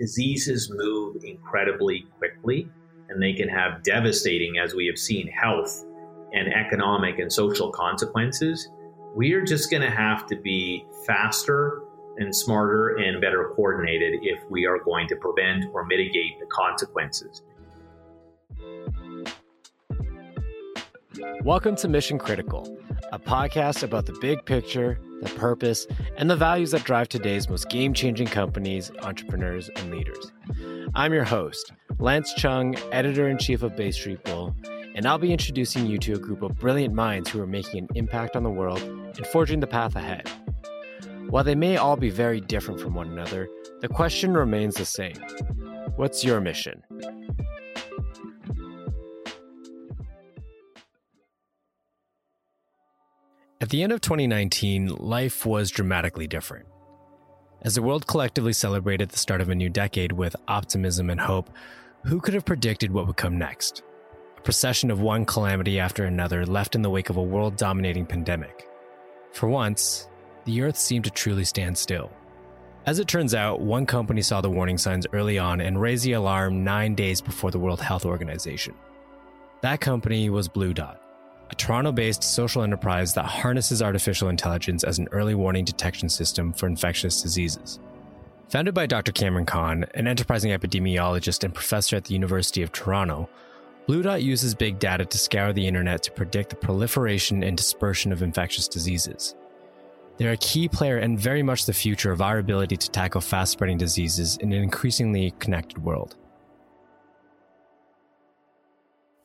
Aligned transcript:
diseases 0.00 0.72
move 0.72 1.22
incredibly 1.22 2.06
quickly 2.18 2.68
and 3.10 3.22
they 3.22 3.34
can 3.34 3.48
have 3.48 3.82
devastating, 3.82 4.58
as 4.58 4.74
we 4.74 4.86
have 4.86 4.98
seen, 4.98 5.28
health 5.28 5.84
and 6.32 6.52
economic 6.52 7.18
and 7.18 7.30
social 7.30 7.70
consequences. 7.70 8.68
We 9.14 9.32
are 9.32 9.44
just 9.44 9.70
going 9.70 9.82
to 9.82 9.90
have 9.90 10.26
to 10.28 10.36
be 10.36 10.86
faster 11.06 11.82
and 12.18 12.34
smarter 12.34 12.96
and 12.96 13.20
better 13.20 13.52
coordinated 13.56 14.20
if 14.22 14.38
we 14.48 14.64
are 14.64 14.78
going 14.78 15.08
to 15.08 15.16
prevent 15.16 15.66
or 15.72 15.84
mitigate 15.84 16.38
the 16.38 16.46
consequences. 16.46 17.42
Welcome 21.44 21.74
to 21.76 21.88
Mission 21.88 22.18
Critical, 22.18 22.78
a 23.12 23.18
podcast 23.18 23.82
about 23.82 24.04
the 24.04 24.12
big 24.20 24.44
picture, 24.44 25.00
the 25.22 25.30
purpose, 25.30 25.86
and 26.18 26.30
the 26.30 26.36
values 26.36 26.72
that 26.72 26.84
drive 26.84 27.08
today's 27.08 27.48
most 27.48 27.70
game 27.70 27.94
changing 27.94 28.26
companies, 28.26 28.92
entrepreneurs, 29.02 29.70
and 29.76 29.90
leaders. 29.90 30.32
I'm 30.94 31.14
your 31.14 31.24
host, 31.24 31.72
Lance 31.98 32.34
Chung, 32.34 32.76
editor 32.92 33.26
in 33.26 33.38
chief 33.38 33.62
of 33.62 33.74
Bay 33.74 33.90
Street 33.90 34.22
Bull, 34.24 34.54
and 34.94 35.06
I'll 35.06 35.16
be 35.16 35.32
introducing 35.32 35.86
you 35.86 35.96
to 36.00 36.12
a 36.12 36.18
group 36.18 36.42
of 36.42 36.56
brilliant 36.56 36.92
minds 36.94 37.30
who 37.30 37.40
are 37.40 37.46
making 37.46 37.84
an 37.84 37.88
impact 37.94 38.36
on 38.36 38.42
the 38.42 38.50
world 38.50 38.82
and 38.82 39.26
forging 39.28 39.60
the 39.60 39.66
path 39.66 39.96
ahead. 39.96 40.28
While 41.30 41.44
they 41.44 41.54
may 41.54 41.78
all 41.78 41.96
be 41.96 42.10
very 42.10 42.42
different 42.42 42.80
from 42.80 42.92
one 42.92 43.08
another, 43.08 43.48
the 43.80 43.88
question 43.88 44.34
remains 44.34 44.74
the 44.74 44.84
same 44.84 45.16
What's 45.96 46.22
your 46.22 46.40
mission? 46.42 46.82
At 53.62 53.68
the 53.68 53.82
end 53.82 53.92
of 53.92 54.00
2019, 54.00 54.86
life 54.86 55.44
was 55.44 55.70
dramatically 55.70 56.26
different. 56.26 56.66
As 57.60 57.74
the 57.74 57.82
world 57.82 58.06
collectively 58.06 58.54
celebrated 58.54 59.10
the 59.10 59.18
start 59.18 59.42
of 59.42 59.50
a 59.50 59.54
new 59.54 59.68
decade 59.68 60.12
with 60.12 60.34
optimism 60.48 61.10
and 61.10 61.20
hope, 61.20 61.50
who 62.06 62.20
could 62.20 62.32
have 62.32 62.46
predicted 62.46 62.90
what 62.90 63.06
would 63.06 63.18
come 63.18 63.36
next? 63.36 63.82
A 64.38 64.40
procession 64.40 64.90
of 64.90 65.02
one 65.02 65.26
calamity 65.26 65.78
after 65.78 66.04
another 66.04 66.46
left 66.46 66.74
in 66.74 66.80
the 66.80 66.88
wake 66.88 67.10
of 67.10 67.18
a 67.18 67.22
world 67.22 67.56
dominating 67.56 68.06
pandemic. 68.06 68.66
For 69.32 69.46
once, 69.46 70.08
the 70.46 70.62
Earth 70.62 70.78
seemed 70.78 71.04
to 71.04 71.10
truly 71.10 71.44
stand 71.44 71.76
still. 71.76 72.10
As 72.86 72.98
it 72.98 73.08
turns 73.08 73.34
out, 73.34 73.60
one 73.60 73.84
company 73.84 74.22
saw 74.22 74.40
the 74.40 74.48
warning 74.48 74.78
signs 74.78 75.06
early 75.12 75.38
on 75.38 75.60
and 75.60 75.78
raised 75.78 76.04
the 76.04 76.14
alarm 76.14 76.64
nine 76.64 76.94
days 76.94 77.20
before 77.20 77.50
the 77.50 77.58
World 77.58 77.82
Health 77.82 78.06
Organization. 78.06 78.74
That 79.60 79.82
company 79.82 80.30
was 80.30 80.48
Blue 80.48 80.72
Dot 80.72 81.02
a 81.50 81.54
Toronto 81.54 81.90
based 81.90 82.22
social 82.22 82.62
enterprise 82.62 83.12
that 83.14 83.26
harnesses 83.26 83.82
artificial 83.82 84.28
intelligence 84.28 84.84
as 84.84 84.98
an 84.98 85.08
early 85.10 85.34
warning 85.34 85.64
detection 85.64 86.08
system 86.08 86.52
for 86.52 86.66
infectious 86.66 87.20
diseases. 87.20 87.80
Founded 88.50 88.74
by 88.74 88.86
Dr. 88.86 89.12
Kamran 89.12 89.46
Khan, 89.46 89.84
an 89.94 90.06
enterprising 90.06 90.52
epidemiologist 90.52 91.44
and 91.44 91.54
professor 91.54 91.96
at 91.96 92.04
the 92.04 92.14
University 92.14 92.62
of 92.62 92.72
Toronto, 92.72 93.28
Blue 93.86 94.02
Dot 94.02 94.22
uses 94.22 94.54
big 94.54 94.78
data 94.78 95.04
to 95.04 95.18
scour 95.18 95.52
the 95.52 95.66
internet 95.66 96.02
to 96.04 96.12
predict 96.12 96.50
the 96.50 96.56
proliferation 96.56 97.42
and 97.42 97.56
dispersion 97.56 98.12
of 98.12 98.22
infectious 98.22 98.68
diseases. 98.68 99.34
They're 100.16 100.32
a 100.32 100.36
key 100.36 100.68
player 100.68 100.98
and 100.98 101.18
very 101.18 101.42
much 101.42 101.64
the 101.64 101.72
future 101.72 102.12
of 102.12 102.20
our 102.20 102.38
ability 102.38 102.76
to 102.76 102.90
tackle 102.90 103.20
fast 103.20 103.52
spreading 103.52 103.78
diseases 103.78 104.36
in 104.36 104.52
an 104.52 104.62
increasingly 104.62 105.32
connected 105.38 105.82
world. 105.82 106.14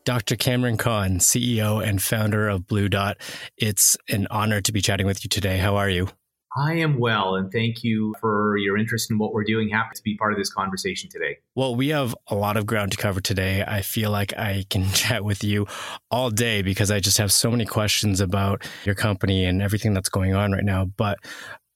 Dr. 0.06 0.36
Kamran 0.36 0.78
Khan, 0.78 1.17
CEO 1.17 1.84
and 1.84 2.02
founder 2.02 2.48
of 2.48 2.67
Blue 2.67 2.88
Dot. 2.88 3.17
It's 3.58 3.98
an 4.08 4.28
honor 4.30 4.61
to 4.61 4.72
be 4.72 4.80
chatting 4.80 5.08
with 5.08 5.25
you 5.25 5.30
today. 5.30 5.58
How 5.58 5.78
are 5.78 5.89
you? 5.89 6.09
I 6.56 6.75
am 6.75 7.00
well, 7.00 7.36
and 7.36 7.52
thank 7.52 7.84
you 7.84 8.14
for 8.22 8.56
your 8.58 8.78
interest 8.78 9.09
in 9.09 9.17
what 9.17 9.33
we're 9.33 9.44
doing. 9.44 9.67
Happy 9.67 9.95
to 9.95 10.03
be 10.03 10.16
part 10.16 10.31
of 10.31 10.38
this 10.38 10.53
conversation 10.53 11.09
today. 11.09 11.39
Well, 11.56 11.76
we 11.76 11.89
have 11.89 12.16
a 12.28 12.36
lot 12.36 12.56
of 12.56 12.67
ground 12.67 12.92
to 12.92 12.98
cover 12.98 13.20
today. 13.20 13.64
I 13.67 13.81
feel 13.81 14.11
like 14.11 14.31
I 14.38 14.66
can 14.70 14.89
chat 14.94 15.26
with 15.26 15.44
you 15.44 15.66
all 16.11 16.30
day 16.30 16.61
because 16.61 16.92
I 16.92 17.00
just 17.00 17.17
have 17.17 17.33
so 17.33 17.50
many 17.50 17.66
questions 17.66 18.22
about 18.22 18.64
your 18.86 18.95
company 18.95 19.43
and 19.43 19.61
everything 19.61 19.93
that's 19.95 20.08
going 20.08 20.36
on 20.36 20.52
right 20.52 20.64
now. 20.64 20.86
But 20.86 21.17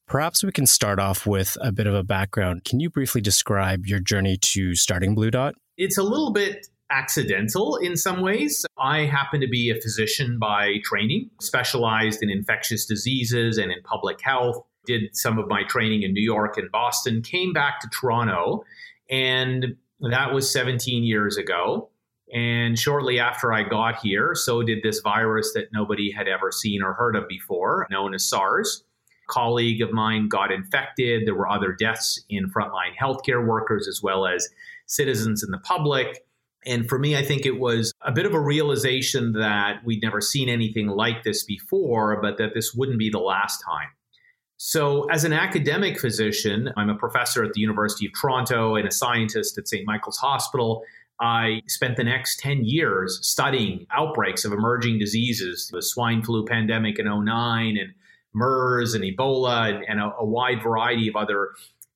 perhaps 0.07 0.43
we 0.43 0.51
can 0.51 0.67
start 0.67 0.99
off 0.99 1.25
with 1.25 1.57
a 1.61 1.71
bit 1.71 1.87
of 1.87 1.95
a 1.95 2.03
background. 2.03 2.63
Can 2.63 2.79
you 2.79 2.91
briefly 2.91 3.21
describe 3.21 3.87
your 3.87 3.99
journey 3.99 4.37
to 4.37 4.75
starting 4.75 5.15
Blue 5.15 5.31
Dot? 5.31 5.55
It's 5.77 5.97
a 5.97 6.03
little 6.03 6.31
bit 6.31 6.67
accidental 6.91 7.77
in 7.77 7.95
some 7.95 8.21
ways. 8.21 8.65
I 8.77 9.05
happen 9.05 9.41
to 9.41 9.47
be 9.47 9.69
a 9.69 9.79
physician 9.81 10.39
by 10.39 10.79
training, 10.83 11.29
specialized 11.39 12.21
in 12.23 12.29
infectious 12.29 12.85
diseases 12.85 13.57
and 13.57 13.71
in 13.71 13.81
public 13.83 14.21
health. 14.21 14.63
Did 14.85 15.15
some 15.15 15.37
of 15.37 15.47
my 15.47 15.63
training 15.63 16.03
in 16.03 16.13
New 16.13 16.23
York 16.23 16.57
and 16.57 16.71
Boston, 16.71 17.21
came 17.21 17.53
back 17.53 17.79
to 17.81 17.89
Toronto, 17.89 18.63
and 19.09 19.75
that 19.99 20.33
was 20.33 20.51
17 20.51 21.03
years 21.03 21.37
ago. 21.37 21.89
And 22.33 22.77
shortly 22.77 23.19
after 23.19 23.51
I 23.51 23.63
got 23.63 23.99
here, 23.99 24.35
so 24.35 24.61
did 24.61 24.83
this 24.83 24.99
virus 24.99 25.51
that 25.53 25.73
nobody 25.73 26.11
had 26.11 26.27
ever 26.27 26.51
seen 26.51 26.83
or 26.83 26.93
heard 26.93 27.15
of 27.15 27.27
before, 27.27 27.87
known 27.89 28.13
as 28.13 28.25
SARS. 28.25 28.83
A 29.27 29.31
colleague 29.31 29.81
of 29.81 29.91
mine 29.91 30.27
got 30.27 30.51
infected. 30.51 31.25
There 31.25 31.35
were 31.35 31.49
other 31.49 31.73
deaths 31.73 32.23
in 32.29 32.49
frontline 32.51 32.95
healthcare 32.99 33.45
workers 33.45 33.87
as 33.87 34.01
well 34.03 34.27
as 34.27 34.47
citizens 34.85 35.43
in 35.43 35.51
the 35.51 35.57
public. 35.59 36.23
And 36.69 36.87
for 36.87 36.99
me, 36.99 37.17
I 37.17 37.23
think 37.23 37.47
it 37.47 37.59
was 37.59 37.91
a 38.01 38.11
bit 38.11 38.27
of 38.27 38.35
a 38.35 38.39
realization 38.39 39.33
that 39.33 39.83
we'd 39.83 40.03
never 40.03 40.21
seen 40.21 40.49
anything 40.49 40.87
like 40.87 41.23
this 41.23 41.43
before, 41.43 42.21
but 42.21 42.37
that 42.37 42.53
this 42.53 42.75
wouldn't 42.75 42.99
be 42.99 43.09
the 43.09 43.19
last 43.19 43.63
time. 43.65 43.87
So, 44.57 45.05
as 45.09 45.23
an 45.23 45.33
academic 45.33 45.99
physician, 45.99 46.69
I'm 46.77 46.89
a 46.89 46.95
professor 46.95 47.43
at 47.43 47.53
the 47.53 47.61
University 47.61 48.05
of 48.05 48.11
Toronto 48.19 48.75
and 48.75 48.87
a 48.87 48.91
scientist 48.91 49.57
at 49.57 49.67
St. 49.67 49.85
Michael's 49.87 50.17
Hospital. 50.17 50.83
I 51.19 51.61
spent 51.67 51.97
the 51.97 52.03
next 52.03 52.39
10 52.39 52.65
years 52.65 53.19
studying 53.25 53.87
outbreaks 53.91 54.45
of 54.45 54.51
emerging 54.51 54.99
diseases, 54.99 55.69
the 55.71 55.81
swine 55.81 56.21
flu 56.21 56.45
pandemic 56.45 56.99
in 56.99 57.05
09 57.05 57.77
and 57.77 57.93
MERS 58.33 58.93
and 58.93 59.03
Ebola 59.03 59.73
and, 59.73 59.83
and 59.87 59.99
a, 59.99 60.13
a 60.19 60.25
wide 60.25 60.61
variety 60.61 61.07
of 61.07 61.15
other 61.15 61.49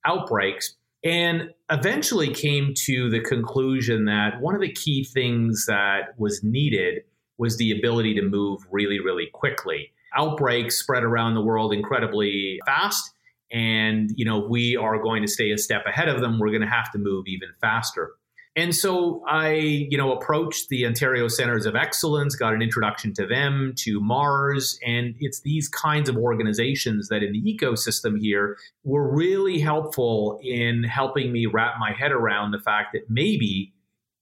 outbreaks 0.06 0.76
and 1.04 1.50
eventually 1.70 2.34
came 2.34 2.74
to 2.86 3.10
the 3.10 3.20
conclusion 3.20 4.06
that 4.06 4.40
one 4.40 4.56
of 4.56 4.62
the 4.62 4.72
key 4.72 5.04
things 5.04 5.66
that 5.66 6.18
was 6.18 6.44
needed 6.44 7.04
was 7.38 7.58
the 7.58 7.72
ability 7.78 8.14
to 8.16 8.22
move 8.22 8.62
really, 8.72 9.00
really 9.00 9.28
quickly. 9.34 9.92
Outbreaks 10.16 10.78
spread 10.78 11.04
around 11.04 11.34
the 11.34 11.42
world 11.42 11.74
incredibly 11.74 12.60
fast. 12.66 13.12
And, 13.52 14.12
you 14.16 14.26
know, 14.26 14.40
we 14.40 14.78
are 14.78 14.98
going 15.02 15.22
to 15.24 15.28
stay 15.28 15.52
a 15.52 15.58
step 15.58 15.86
ahead 15.86 16.08
of 16.08 16.22
them. 16.22 16.40
We're 16.40 16.50
going 16.50 16.62
to 16.62 16.68
have 16.68 16.92
to 16.92 16.98
move 16.98 17.28
even 17.28 17.50
faster. 17.60 18.14
And 18.56 18.76
so 18.76 19.24
I, 19.28 19.54
you 19.54 19.98
know, 19.98 20.14
approached 20.14 20.70
the 20.70 20.86
Ontario 20.86 21.28
Centers 21.28 21.66
of 21.66 21.76
Excellence, 21.76 22.36
got 22.36 22.54
an 22.54 22.62
introduction 22.62 23.14
to 23.16 23.26
them, 23.26 23.74
to 23.78 24.00
MaRS, 24.00 24.78
and 24.86 25.16
it's 25.20 25.42
these 25.42 25.68
kinds 25.68 26.08
of 26.08 26.18
organizations 26.18 27.08
that 27.08 27.24
in 27.24 27.32
the 27.34 27.42
ecosystem 27.42 28.20
here 28.20 28.58
were 28.84 29.12
really 29.12 29.60
helpful 29.60 30.40
in 30.44 30.84
helping 30.84 31.32
me 31.32 31.48
wrap 31.48 31.76
my 31.80 31.94
head 31.94 32.12
around 32.12 32.52
the 32.52 32.60
fact 32.60 32.90
that 32.94 33.10
maybe 33.10 33.74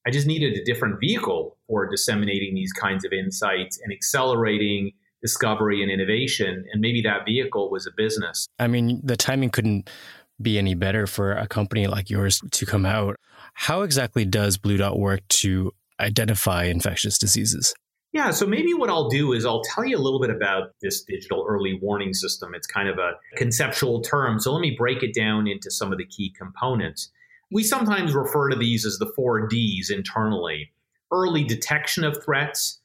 I 0.05 0.11
just 0.11 0.27
needed 0.27 0.53
a 0.55 0.63
different 0.63 0.99
vehicle 0.99 1.57
for 1.67 1.87
disseminating 1.89 2.55
these 2.55 2.71
kinds 2.71 3.03
of 3.05 3.11
insights 3.11 3.79
and 3.83 3.91
accelerating 3.91 4.93
discovery 5.21 5.83
and 5.83 5.91
innovation. 5.91 6.65
And 6.71 6.81
maybe 6.81 7.01
that 7.01 7.25
vehicle 7.25 7.69
was 7.69 7.85
a 7.85 7.91
business. 7.91 8.47
I 8.57 8.67
mean, 8.67 9.01
the 9.03 9.15
timing 9.15 9.51
couldn't 9.51 9.89
be 10.41 10.57
any 10.57 10.73
better 10.73 11.05
for 11.05 11.33
a 11.33 11.47
company 11.47 11.85
like 11.85 12.09
yours 12.09 12.41
to 12.49 12.65
come 12.65 12.85
out. 12.85 13.17
How 13.53 13.81
exactly 13.81 14.25
does 14.25 14.57
Blue 14.57 14.77
Dot 14.77 14.97
work 14.97 15.27
to 15.29 15.73
identify 15.99 16.65
infectious 16.65 17.17
diseases? 17.17 17.73
Yeah, 18.13 18.31
so 18.31 18.45
maybe 18.45 18.73
what 18.73 18.89
I'll 18.89 19.07
do 19.07 19.31
is 19.31 19.45
I'll 19.45 19.61
tell 19.61 19.85
you 19.85 19.97
a 19.97 19.99
little 19.99 20.19
bit 20.19 20.31
about 20.31 20.73
this 20.81 21.01
digital 21.03 21.45
early 21.47 21.79
warning 21.81 22.13
system. 22.13 22.53
It's 22.53 22.67
kind 22.67 22.89
of 22.89 22.97
a 22.97 23.13
conceptual 23.37 24.01
term. 24.01 24.39
So 24.39 24.51
let 24.51 24.59
me 24.59 24.75
break 24.77 25.01
it 25.01 25.13
down 25.13 25.47
into 25.47 25.71
some 25.71 25.93
of 25.93 25.97
the 25.97 26.05
key 26.05 26.33
components. 26.37 27.09
We 27.51 27.63
sometimes 27.63 28.13
refer 28.13 28.49
to 28.49 28.55
these 28.57 28.85
as 28.85 28.97
the 28.97 29.11
four 29.15 29.47
Ds 29.47 29.89
internally 29.89 30.71
early 31.11 31.43
detection 31.43 32.03
of 32.03 32.23
threats, 32.23 32.79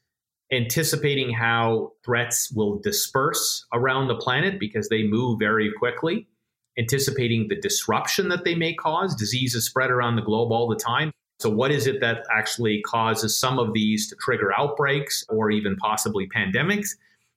anticipating 0.52 1.32
how 1.32 1.93
threats 2.05 2.50
will 2.50 2.79
disperse 2.81 3.64
around 3.73 4.08
the 4.08 4.17
planet 4.17 4.58
because 4.58 4.88
they 4.88 5.05
move 5.05 5.38
very 5.38 5.73
quickly, 5.79 6.29
anticipating 6.78 7.49
the 7.49 7.61
disruption 7.61 8.28
that 8.28 8.44
they 8.44 8.55
may 8.55 8.75
cause. 8.75 9.14
Diseases 9.14 9.64
spread 9.64 9.90
around 9.90 10.17
the 10.17 10.23
globe 10.23 10.52
all 10.52 10.69
the 10.69 10.76
time. 10.76 11.12
So, 11.38 11.50
what 11.50 11.70
is 11.70 11.87
it 11.87 12.00
that 12.00 12.25
actually 12.32 12.81
causes 12.82 13.38
some 13.38 13.58
of 13.58 13.73
these 13.75 14.08
to 14.08 14.17
trigger 14.17 14.52
outbreaks 14.58 15.25
or 15.28 15.50
even 15.50 15.76
possibly 15.76 16.28
pandemics? 16.28 16.90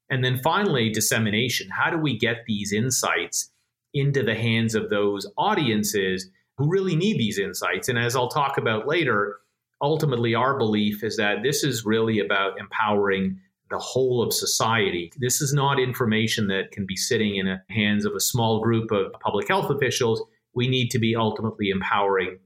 And 0.09 0.23
then 0.23 0.39
finally, 0.39 0.89
dissemination. 0.89 1.69
How 1.69 1.89
do 1.89 1.97
we 1.97 2.17
get 2.17 2.45
these 2.47 2.71
insights 2.71 3.51
into 3.93 4.23
the 4.23 4.35
hands 4.35 4.75
of 4.75 4.89
those 4.89 5.27
audiences 5.37 6.29
who 6.57 6.69
really 6.69 6.95
need 6.95 7.17
these 7.17 7.37
insights? 7.37 7.89
And 7.89 7.99
as 7.99 8.15
I'll 8.15 8.29
talk 8.29 8.57
about 8.57 8.87
later, 8.87 9.37
ultimately, 9.81 10.33
our 10.33 10.57
belief 10.57 11.03
is 11.03 11.17
that 11.17 11.43
this 11.43 11.63
is 11.63 11.85
really 11.85 12.19
about 12.19 12.59
empowering 12.59 13.39
the 13.69 13.77
whole 13.77 14.23
of 14.23 14.33
society. 14.33 15.11
This 15.17 15.41
is 15.41 15.53
not 15.53 15.79
information 15.79 16.47
that 16.47 16.71
can 16.71 16.85
be 16.85 16.95
sitting 16.95 17.35
in 17.35 17.45
the 17.45 17.61
hands 17.69 18.05
of 18.05 18.13
a 18.15 18.19
small 18.19 18.61
group 18.61 18.91
of 18.91 19.11
public 19.21 19.47
health 19.47 19.69
officials. 19.69 20.23
We 20.53 20.67
need 20.67 20.89
to 20.89 20.99
be 20.99 21.15
ultimately 21.15 21.69
empowering 21.69 22.39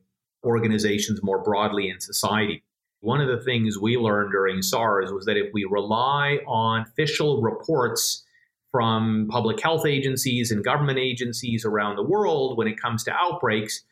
organizations 0.43 1.23
more 1.23 1.41
broadly 1.41 1.89
in 1.89 1.99
society. 1.99 2.63
One 2.99 3.21
of 3.21 3.27
the 3.27 3.43
things 3.43 3.79
we 3.79 3.97
learned 3.97 4.31
during 4.31 4.61
SARS 4.61 5.11
was 5.11 5.25
that 5.25 5.37
if 5.37 5.51
we 5.53 5.65
rely 5.69 6.39
on 6.47 6.81
official 6.81 7.41
reports 7.41 8.23
from 8.71 9.27
public 9.29 9.61
health 9.61 9.85
agencies 9.85 10.51
and 10.51 10.63
government 10.63 10.97
agencies 10.99 11.63
around 11.63 11.95
the 11.95 12.03
world 12.03 12.57
when 12.57 12.67
it 12.67 12.81
comes 12.81 13.03
to 13.03 13.13
outbreaks, 13.13 13.83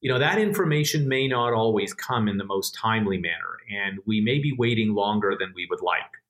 you 0.00 0.10
know, 0.10 0.18
that 0.18 0.38
information 0.38 1.08
may 1.08 1.28
not 1.28 1.52
always 1.52 1.94
come 1.94 2.28
in 2.28 2.36
the 2.36 2.44
most 2.44 2.74
timely 2.74 3.18
manner, 3.18 3.58
and 3.70 4.00
we 4.04 4.20
may 4.20 4.38
be 4.40 4.52
waiting 4.56 4.94
longer 4.94 5.36
than 5.38 5.52
we 5.54 5.66
would 5.70 5.80
like. 5.80 6.21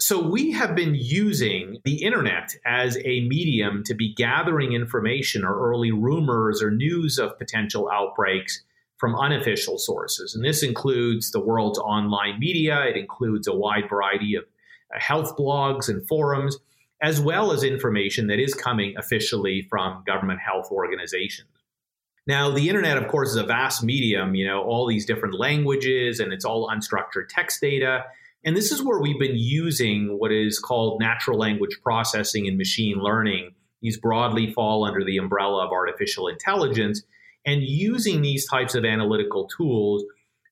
So, 0.00 0.22
we 0.22 0.52
have 0.52 0.76
been 0.76 0.94
using 0.94 1.78
the 1.84 2.04
internet 2.04 2.54
as 2.64 2.96
a 2.98 3.26
medium 3.26 3.82
to 3.84 3.94
be 3.94 4.14
gathering 4.14 4.72
information 4.72 5.44
or 5.44 5.70
early 5.70 5.90
rumors 5.90 6.62
or 6.62 6.70
news 6.70 7.18
of 7.18 7.36
potential 7.36 7.90
outbreaks 7.92 8.62
from 8.98 9.16
unofficial 9.16 9.76
sources. 9.76 10.34
And 10.34 10.44
this 10.44 10.62
includes 10.62 11.30
the 11.30 11.40
world's 11.40 11.78
online 11.78 12.38
media, 12.38 12.84
it 12.84 12.96
includes 12.96 13.48
a 13.48 13.54
wide 13.54 13.88
variety 13.88 14.34
of 14.34 14.44
uh, 14.94 15.00
health 15.00 15.36
blogs 15.36 15.88
and 15.88 16.06
forums, 16.06 16.58
as 17.00 17.20
well 17.20 17.52
as 17.52 17.62
information 17.64 18.26
that 18.28 18.40
is 18.40 18.54
coming 18.54 18.94
officially 18.98 19.66
from 19.70 20.02
government 20.06 20.40
health 20.40 20.70
organizations. 20.70 21.48
Now, 22.26 22.50
the 22.50 22.68
internet, 22.68 22.98
of 22.98 23.08
course, 23.08 23.30
is 23.30 23.36
a 23.36 23.44
vast 23.44 23.82
medium, 23.82 24.34
you 24.34 24.46
know, 24.46 24.62
all 24.62 24.86
these 24.86 25.06
different 25.06 25.38
languages, 25.38 26.20
and 26.20 26.32
it's 26.32 26.44
all 26.44 26.68
unstructured 26.68 27.28
text 27.28 27.60
data. 27.60 28.04
And 28.44 28.56
this 28.56 28.70
is 28.72 28.82
where 28.82 29.00
we've 29.00 29.18
been 29.18 29.36
using 29.36 30.18
what 30.18 30.32
is 30.32 30.58
called 30.58 31.00
natural 31.00 31.38
language 31.38 31.78
processing 31.82 32.46
and 32.46 32.56
machine 32.56 32.98
learning. 32.98 33.54
These 33.82 33.98
broadly 33.98 34.52
fall 34.52 34.84
under 34.84 35.04
the 35.04 35.18
umbrella 35.18 35.66
of 35.66 35.72
artificial 35.72 36.28
intelligence 36.28 37.02
and 37.44 37.62
using 37.62 38.22
these 38.22 38.46
types 38.46 38.74
of 38.74 38.84
analytical 38.84 39.48
tools 39.48 40.04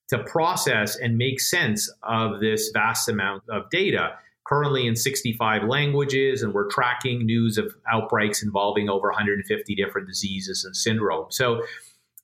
to 0.09 0.19
process 0.23 0.97
and 0.97 1.17
make 1.17 1.39
sense 1.39 1.91
of 2.03 2.39
this 2.39 2.69
vast 2.73 3.09
amount 3.09 3.43
of 3.49 3.69
data. 3.69 4.11
Currently 4.45 4.87
in 4.87 4.95
65 4.95 5.63
languages, 5.63 6.41
and 6.41 6.53
we're 6.53 6.69
tracking 6.69 7.25
news 7.25 7.57
of 7.57 7.75
outbreaks 7.91 8.41
involving 8.41 8.89
over 8.89 9.09
150 9.09 9.75
different 9.75 10.07
diseases 10.07 10.63
and 10.63 10.73
syndromes. 10.73 11.33
So, 11.33 11.63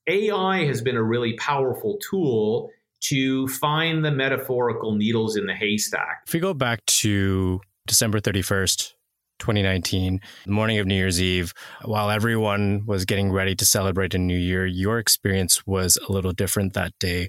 AI 0.08 0.66
has 0.66 0.82
been 0.82 0.96
a 0.96 1.04
really 1.04 1.34
powerful 1.34 1.98
tool 2.10 2.72
to 3.10 3.48
find 3.48 4.04
the 4.04 4.12
metaphorical 4.12 4.96
needles 4.96 5.36
in 5.36 5.46
the 5.46 5.54
haystack. 5.54 6.24
If 6.28 6.34
we 6.34 6.40
go 6.40 6.54
back 6.54 6.86
to 6.86 7.60
December 7.86 8.20
31st, 8.20 8.94
2019, 9.40 10.22
the 10.46 10.52
morning 10.52 10.78
of 10.80 10.88
New 10.88 10.96
Year's 10.96 11.22
Eve, 11.22 11.54
while 11.84 12.10
everyone 12.10 12.86
was 12.86 13.04
getting 13.04 13.32
ready 13.32 13.56
to 13.56 13.66
celebrate 13.66 14.14
a 14.14 14.18
new 14.18 14.38
year, 14.38 14.66
your 14.66 15.00
experience 15.00 15.66
was 15.68 15.98
a 16.08 16.12
little 16.12 16.32
different 16.32 16.74
that 16.74 16.94
day. 17.00 17.28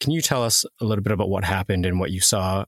Can 0.00 0.12
you 0.12 0.22
tell 0.22 0.42
us 0.42 0.64
a 0.80 0.84
little 0.84 1.02
bit 1.02 1.12
about 1.12 1.28
what 1.28 1.44
happened 1.44 1.84
and 1.84 2.00
what 2.00 2.10
you 2.10 2.20
saw? 2.20 2.64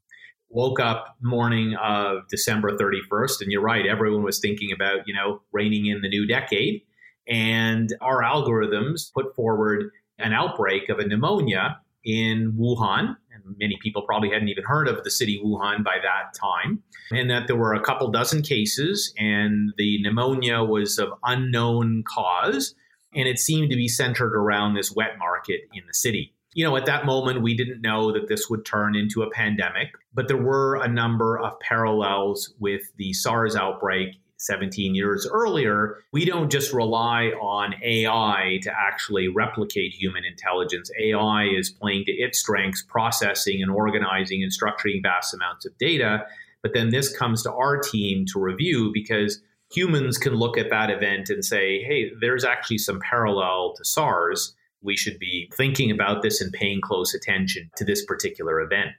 Woke 0.50 0.80
up 0.80 1.16
morning 1.22 1.74
of 1.82 2.28
December 2.28 2.76
31st, 2.76 3.40
and 3.40 3.50
you're 3.50 3.62
right, 3.62 3.86
everyone 3.86 4.22
was 4.22 4.38
thinking 4.38 4.70
about, 4.72 5.06
you 5.06 5.14
know, 5.14 5.40
reining 5.52 5.86
in 5.86 6.02
the 6.02 6.08
new 6.08 6.26
decade. 6.26 6.82
And 7.26 7.88
our 8.02 8.22
algorithms 8.22 9.10
put 9.14 9.34
forward 9.34 9.90
an 10.18 10.34
outbreak 10.34 10.90
of 10.90 10.98
a 10.98 11.06
pneumonia 11.06 11.80
in 12.04 12.52
Wuhan, 12.58 13.16
and 13.32 13.56
many 13.58 13.78
people 13.82 14.02
probably 14.02 14.30
hadn't 14.30 14.48
even 14.48 14.64
heard 14.64 14.88
of 14.88 15.04
the 15.04 15.10
city 15.10 15.40
Wuhan 15.44 15.84
by 15.84 15.96
that 16.02 16.34
time, 16.38 16.82
and 17.10 17.30
that 17.30 17.46
there 17.46 17.56
were 17.56 17.74
a 17.74 17.80
couple 17.80 18.10
dozen 18.10 18.42
cases, 18.42 19.12
and 19.18 19.72
the 19.76 20.02
pneumonia 20.02 20.62
was 20.62 20.98
of 20.98 21.12
unknown 21.24 22.04
cause, 22.06 22.74
and 23.14 23.28
it 23.28 23.38
seemed 23.38 23.70
to 23.70 23.76
be 23.76 23.88
centered 23.88 24.34
around 24.34 24.74
this 24.74 24.92
wet 24.94 25.18
market 25.18 25.62
in 25.74 25.82
the 25.86 25.94
city. 25.94 26.34
You 26.54 26.64
know, 26.64 26.76
at 26.76 26.86
that 26.86 27.06
moment, 27.06 27.42
we 27.42 27.56
didn't 27.56 27.80
know 27.80 28.12
that 28.12 28.28
this 28.28 28.50
would 28.50 28.66
turn 28.66 28.94
into 28.94 29.22
a 29.22 29.30
pandemic, 29.30 29.88
but 30.12 30.28
there 30.28 30.36
were 30.36 30.76
a 30.76 30.88
number 30.88 31.38
of 31.38 31.58
parallels 31.60 32.52
with 32.58 32.82
the 32.96 33.14
SARS 33.14 33.56
outbreak 33.56 34.16
17 34.42 34.94
years 34.94 35.26
earlier, 35.30 35.98
we 36.12 36.24
don't 36.24 36.50
just 36.50 36.72
rely 36.72 37.26
on 37.40 37.74
AI 37.82 38.58
to 38.62 38.72
actually 38.76 39.28
replicate 39.28 39.92
human 39.92 40.24
intelligence. 40.24 40.90
AI 41.00 41.44
is 41.44 41.70
playing 41.70 42.04
to 42.06 42.12
its 42.12 42.40
strengths, 42.40 42.82
processing 42.82 43.62
and 43.62 43.70
organizing 43.70 44.42
and 44.42 44.50
structuring 44.50 45.00
vast 45.02 45.32
amounts 45.32 45.64
of 45.64 45.76
data. 45.78 46.26
But 46.62 46.74
then 46.74 46.90
this 46.90 47.16
comes 47.16 47.42
to 47.44 47.52
our 47.52 47.78
team 47.78 48.26
to 48.32 48.40
review 48.40 48.90
because 48.92 49.40
humans 49.72 50.18
can 50.18 50.34
look 50.34 50.58
at 50.58 50.70
that 50.70 50.90
event 50.90 51.30
and 51.30 51.44
say, 51.44 51.82
hey, 51.82 52.10
there's 52.20 52.44
actually 52.44 52.78
some 52.78 53.00
parallel 53.00 53.74
to 53.76 53.84
SARS. 53.84 54.54
We 54.82 54.96
should 54.96 55.18
be 55.18 55.50
thinking 55.54 55.90
about 55.90 56.22
this 56.22 56.40
and 56.40 56.52
paying 56.52 56.80
close 56.80 57.14
attention 57.14 57.70
to 57.76 57.84
this 57.84 58.04
particular 58.04 58.60
event. 58.60 58.90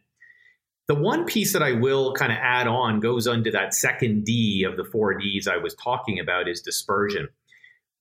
The 0.87 0.95
one 0.95 1.25
piece 1.25 1.53
that 1.53 1.63
I 1.63 1.71
will 1.71 2.13
kind 2.13 2.31
of 2.31 2.37
add 2.41 2.67
on 2.67 2.99
goes 2.99 3.25
under 3.25 3.49
that 3.51 3.73
second 3.73 4.25
D 4.25 4.65
of 4.69 4.75
the 4.75 4.83
four 4.83 5.13
Ds 5.13 5.47
I 5.47 5.57
was 5.57 5.73
talking 5.75 6.19
about 6.19 6.49
is 6.49 6.61
dispersion. 6.61 7.29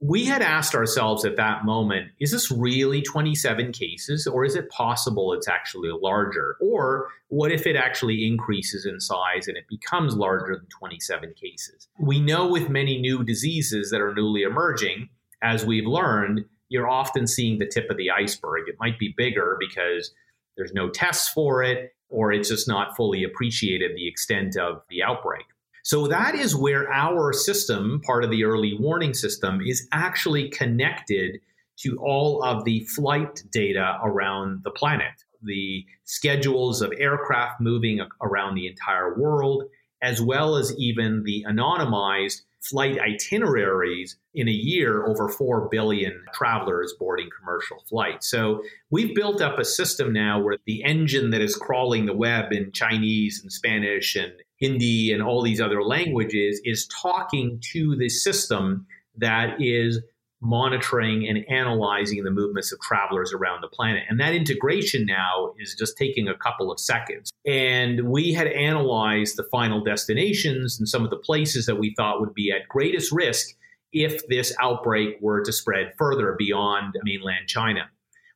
We 0.00 0.24
had 0.24 0.42
asked 0.42 0.74
ourselves 0.74 1.24
at 1.24 1.36
that 1.36 1.64
moment, 1.64 2.08
is 2.18 2.32
this 2.32 2.50
really 2.50 3.00
27 3.00 3.70
cases 3.70 4.26
or 4.26 4.44
is 4.44 4.56
it 4.56 4.68
possible 4.68 5.32
it's 5.32 5.46
actually 5.46 5.90
larger? 6.02 6.56
Or 6.60 7.06
what 7.28 7.52
if 7.52 7.68
it 7.68 7.76
actually 7.76 8.26
increases 8.26 8.84
in 8.84 8.98
size 8.98 9.46
and 9.46 9.56
it 9.56 9.68
becomes 9.68 10.16
larger 10.16 10.56
than 10.56 10.66
27 10.76 11.34
cases? 11.40 11.86
We 12.00 12.20
know 12.20 12.48
with 12.48 12.68
many 12.68 13.00
new 13.00 13.22
diseases 13.22 13.90
that 13.92 14.00
are 14.00 14.12
newly 14.12 14.42
emerging, 14.42 15.08
as 15.40 15.64
we've 15.64 15.86
learned, 15.86 16.46
you're 16.68 16.90
often 16.90 17.28
seeing 17.28 17.60
the 17.60 17.66
tip 17.66 17.88
of 17.88 17.96
the 17.96 18.10
iceberg. 18.10 18.68
It 18.68 18.74
might 18.80 18.98
be 18.98 19.14
bigger 19.16 19.56
because 19.60 20.12
there's 20.56 20.72
no 20.72 20.90
tests 20.90 21.28
for 21.28 21.62
it 21.62 21.92
or 22.12 22.32
it's 22.32 22.48
just 22.48 22.68
not 22.68 22.94
fully 22.96 23.24
appreciated 23.24 23.96
the 23.96 24.06
extent 24.06 24.56
of 24.56 24.82
the 24.90 25.02
outbreak. 25.02 25.46
So 25.82 26.06
that 26.06 26.36
is 26.36 26.54
where 26.54 26.92
our 26.92 27.32
system, 27.32 28.00
part 28.04 28.22
of 28.22 28.30
the 28.30 28.44
early 28.44 28.76
warning 28.78 29.14
system, 29.14 29.60
is 29.60 29.88
actually 29.92 30.48
connected 30.50 31.40
to 31.78 31.96
all 31.98 32.44
of 32.44 32.64
the 32.64 32.84
flight 32.84 33.42
data 33.50 33.98
around 34.04 34.62
the 34.62 34.70
planet, 34.70 35.24
the 35.42 35.84
schedules 36.04 36.82
of 36.82 36.92
aircraft 36.98 37.60
moving 37.60 38.00
around 38.20 38.54
the 38.54 38.68
entire 38.68 39.18
world, 39.18 39.64
as 40.00 40.20
well 40.20 40.56
as 40.56 40.76
even 40.78 41.24
the 41.24 41.44
anonymized 41.48 42.42
flight 42.62 42.98
itineraries 42.98 44.16
in 44.34 44.48
a 44.48 44.52
year 44.52 45.06
over 45.06 45.28
4 45.28 45.68
billion 45.68 46.24
travelers 46.32 46.94
boarding 46.98 47.28
commercial 47.36 47.82
flights. 47.88 48.30
So 48.30 48.62
we've 48.90 49.14
built 49.14 49.42
up 49.42 49.58
a 49.58 49.64
system 49.64 50.12
now 50.12 50.40
where 50.40 50.58
the 50.66 50.82
engine 50.84 51.30
that 51.30 51.40
is 51.40 51.56
crawling 51.56 52.06
the 52.06 52.14
web 52.14 52.52
in 52.52 52.72
Chinese 52.72 53.40
and 53.42 53.52
Spanish 53.52 54.16
and 54.16 54.32
Hindi 54.56 55.12
and 55.12 55.22
all 55.22 55.42
these 55.42 55.60
other 55.60 55.82
languages 55.82 56.60
is 56.64 56.86
talking 56.86 57.60
to 57.72 57.96
the 57.96 58.08
system 58.08 58.86
that 59.16 59.60
is 59.60 60.00
monitoring 60.42 61.26
and 61.28 61.44
analyzing 61.48 62.24
the 62.24 62.30
movements 62.30 62.72
of 62.72 62.80
travelers 62.80 63.32
around 63.32 63.62
the 63.62 63.68
planet. 63.68 64.02
And 64.08 64.18
that 64.18 64.34
integration 64.34 65.06
now 65.06 65.54
is 65.58 65.76
just 65.78 65.96
taking 65.96 66.26
a 66.26 66.34
couple 66.34 66.70
of 66.70 66.80
seconds. 66.80 67.30
And 67.46 68.08
we 68.08 68.32
had 68.32 68.48
analyzed 68.48 69.36
the 69.36 69.44
final 69.44 69.82
destinations 69.82 70.78
and 70.78 70.88
some 70.88 71.04
of 71.04 71.10
the 71.10 71.16
places 71.16 71.66
that 71.66 71.76
we 71.76 71.94
thought 71.96 72.20
would 72.20 72.34
be 72.34 72.50
at 72.50 72.68
greatest 72.68 73.12
risk 73.12 73.54
if 73.92 74.26
this 74.26 74.54
outbreak 74.60 75.18
were 75.20 75.42
to 75.42 75.52
spread 75.52 75.92
further 75.96 76.34
beyond 76.36 76.96
mainland 77.04 77.46
China. 77.46 77.88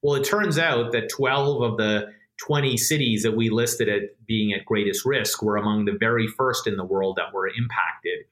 Well, 0.02 0.14
it 0.14 0.24
turns 0.24 0.58
out 0.58 0.92
that 0.92 1.08
12 1.08 1.62
of 1.62 1.76
the 1.76 2.12
20 2.46 2.76
cities 2.76 3.22
that 3.22 3.34
we 3.34 3.50
listed 3.50 3.88
at 3.88 4.26
being 4.26 4.52
at 4.52 4.64
greatest 4.64 5.04
risk 5.04 5.42
were 5.42 5.56
among 5.56 5.86
the 5.86 5.96
very 5.98 6.28
first 6.28 6.66
in 6.66 6.76
the 6.76 6.84
world 6.84 7.16
that 7.16 7.32
were 7.32 7.48
impacted. 7.48 8.26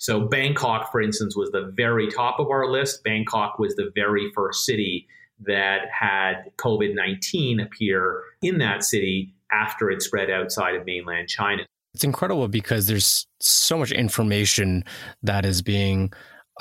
So 0.00 0.20
Bangkok, 0.20 0.90
for 0.90 1.02
instance, 1.02 1.36
was 1.36 1.50
the 1.50 1.70
very 1.76 2.10
top 2.10 2.40
of 2.40 2.48
our 2.48 2.70
list. 2.70 3.04
Bangkok 3.04 3.58
was 3.58 3.76
the 3.76 3.92
very 3.94 4.32
first 4.34 4.64
city 4.64 5.06
that 5.46 5.82
had 5.92 6.50
COVID 6.56 6.94
19 6.94 7.60
appear 7.60 8.22
in 8.40 8.58
that 8.58 8.82
city 8.82 9.34
after 9.52 9.90
it 9.90 10.00
spread 10.00 10.30
outside 10.30 10.74
of 10.74 10.86
mainland 10.86 11.28
China. 11.28 11.64
It's 11.92 12.02
incredible 12.02 12.48
because 12.48 12.86
there's 12.86 13.26
so 13.40 13.76
much 13.76 13.92
information 13.92 14.84
that 15.22 15.44
is 15.44 15.60
being 15.60 16.12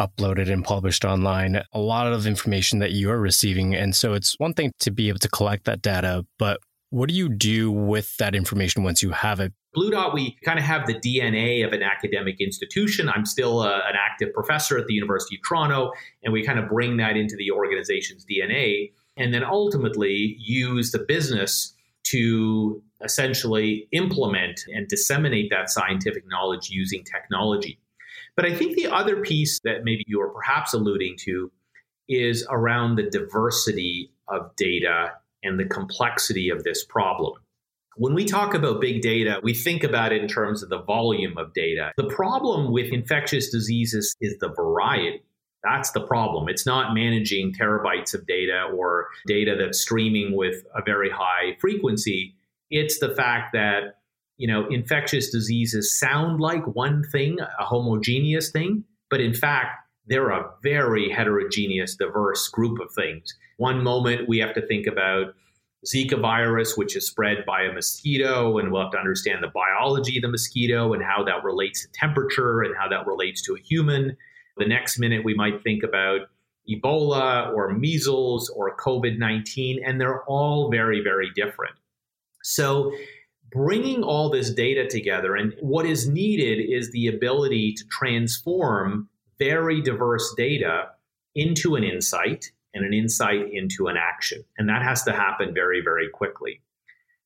uploaded 0.01 0.51
and 0.51 0.65
published 0.65 1.05
online, 1.05 1.62
a 1.72 1.79
lot 1.79 2.12
of 2.12 2.27
information 2.27 2.79
that 2.79 2.91
you're 2.91 3.19
receiving. 3.19 3.74
And 3.74 3.96
so 3.96 4.13
it's 4.13 4.36
one 4.38 4.53
thing 4.53 4.74
to 4.81 4.91
be 4.91 5.08
able 5.08 5.19
to 5.19 5.29
collect 5.29 5.63
that 5.63 5.81
data, 5.81 6.25
but 6.38 6.60
what 6.89 7.10
do 7.10 7.15
you 7.15 7.29
do 7.29 7.72
with 7.72 8.17
that 8.17 8.36
information 8.36 8.84
once 8.84 9.03
you 9.03 9.12
have 9.12 9.39
it? 9.39 9.53
Blue 9.74 9.91
Dot, 9.91 10.13
we 10.13 10.36
kind 10.43 10.58
of 10.58 10.65
have 10.65 10.88
the 10.88 10.96
DNA 10.96 11.65
of 11.65 11.74
an 11.74 11.84
academic 11.84 12.41
institution. 12.41 13.08
I'm 13.08 13.25
still 13.25 13.62
a, 13.62 13.75
an 13.75 13.96
active 13.96 14.34
professor 14.34 14.77
at 14.77 14.88
the 14.88 14.93
University 14.93 15.36
of 15.36 15.48
Toronto, 15.48 15.91
and 16.24 16.34
we 16.34 16.43
kind 16.43 16.58
of 16.58 16.67
bring 16.67 16.98
that 16.98 17.15
into 17.15 17.36
the 17.36 17.51
organization's 17.51 18.25
DNA 18.25 18.91
and 19.17 19.34
then 19.34 19.43
ultimately 19.43 20.36
use 20.39 20.91
the 20.91 21.00
business 21.00 21.75
to 22.03 22.81
essentially 23.03 23.88
implement 23.91 24.62
and 24.74 24.88
disseminate 24.88 25.50
that 25.51 25.69
scientific 25.69 26.24
knowledge 26.27 26.69
using 26.69 27.03
technology. 27.03 27.79
But 28.36 28.46
I 28.46 28.55
think 28.55 28.75
the 28.75 28.88
other 28.88 29.22
piece 29.22 29.60
that 29.63 29.84
maybe 29.84 30.03
you 30.08 30.19
are 30.22 30.29
perhaps 30.29 30.74
alluding 30.74 31.17
to 31.19 31.51
is 32.08 32.48
around 32.50 32.96
the 32.96 33.03
diversity 33.03 34.12
of 34.27 34.55
data 34.55 35.12
and 35.43 35.60
the 35.60 35.65
complexity 35.65 36.50
of 36.50 36.63
this 36.63 36.84
problem. 36.84 37.34
When 37.96 38.13
we 38.13 38.25
talk 38.25 38.53
about 38.53 38.79
big 38.79 39.01
data, 39.01 39.39
we 39.43 39.53
think 39.53 39.84
about 39.84 40.13
it 40.13 40.22
in 40.22 40.27
terms 40.27 40.63
of 40.63 40.69
the 40.69 40.81
volume 40.84 41.38
of 41.38 41.53
data. 41.53 41.91
The 41.98 42.08
problem 42.08 42.72
with 42.72 42.93
infectious 42.93 43.50
diseases 43.50 44.15
is 44.22 44.38
the 44.39 44.50
variety. 44.50 45.22
That's 45.63 45.91
the 45.91 46.05
problem. 46.08 46.48
It's 46.48 46.65
not 46.65 46.93
managing 46.93 47.53
terabytes 47.53 48.13
of 48.13 48.25
data 48.25 48.69
or 48.74 49.08
data 49.27 49.58
that's 49.60 49.81
streaming 49.81 50.38
with 50.38 50.63
a 50.74 50.81
very 50.81 51.10
high 51.10 51.58
frequency. 51.60 52.36
It's 52.69 53.00
the 53.00 53.13
fact 53.13 53.51
that, 53.53 53.98
you 54.38 54.48
know, 54.48 54.67
infectious 54.69 55.29
diseases 55.29 56.00
sound 56.00 56.39
like 56.39 56.65
one 56.65 57.03
thing, 57.12 57.39
a 57.41 57.65
homogeneous 57.65 58.51
thing, 58.51 58.86
but 59.10 59.19
in 59.19 59.34
fact, 59.34 59.72
they're 60.09 60.31
a 60.31 60.49
very 60.63 61.09
heterogeneous, 61.09 61.95
diverse 61.95 62.47
group 62.49 62.79
of 62.79 62.91
things. 62.91 63.35
One 63.57 63.83
moment 63.83 64.27
we 64.27 64.39
have 64.39 64.55
to 64.55 64.65
think 64.65 64.87
about 64.87 65.35
Zika 65.85 66.19
virus, 66.19 66.75
which 66.75 66.97
is 66.97 67.07
spread 67.07 67.45
by 67.45 67.61
a 67.61 67.71
mosquito, 67.71 68.57
and 68.57 68.71
we'll 68.71 68.81
have 68.81 68.91
to 68.91 68.97
understand 68.97 69.43
the 69.43 69.51
biology 69.53 70.17
of 70.17 70.23
the 70.23 70.27
mosquito 70.27 70.93
and 70.93 71.03
how 71.03 71.23
that 71.23 71.43
relates 71.43 71.83
to 71.83 71.91
temperature 71.93 72.63
and 72.63 72.75
how 72.75 72.89
that 72.89 73.07
relates 73.07 73.41
to 73.43 73.53
a 73.53 73.59
human. 73.59 74.17
The 74.57 74.65
next 74.65 74.99
minute, 74.99 75.23
we 75.23 75.35
might 75.35 75.63
think 75.63 75.83
about 75.83 76.21
Ebola 76.69 77.53
or 77.53 77.71
measles 77.71 78.49
or 78.49 78.75
COVID 78.75 79.17
19, 79.17 79.81
and 79.85 80.01
they're 80.01 80.23
all 80.23 80.69
very, 80.69 81.01
very 81.01 81.29
different. 81.35 81.75
So, 82.43 82.91
bringing 83.51 84.03
all 84.03 84.29
this 84.29 84.53
data 84.53 84.87
together, 84.87 85.35
and 85.35 85.53
what 85.61 85.85
is 85.85 86.09
needed 86.09 86.59
is 86.59 86.91
the 86.91 87.07
ability 87.07 87.73
to 87.73 87.83
transform 87.85 89.07
very 89.39 89.81
diverse 89.81 90.34
data 90.38 90.89
into 91.36 91.75
an 91.75 91.84
insight 91.84 92.51
and 92.74 92.86
an 92.86 92.93
insight 92.93 93.51
into 93.51 93.88
an 93.88 93.96
action. 93.98 94.43
And 94.58 94.69
that 94.69 94.84
has 94.84 95.03
to 95.03 95.13
happen 95.13 95.53
very, 95.53 95.81
very 95.81 96.10
quickly. 96.10 96.62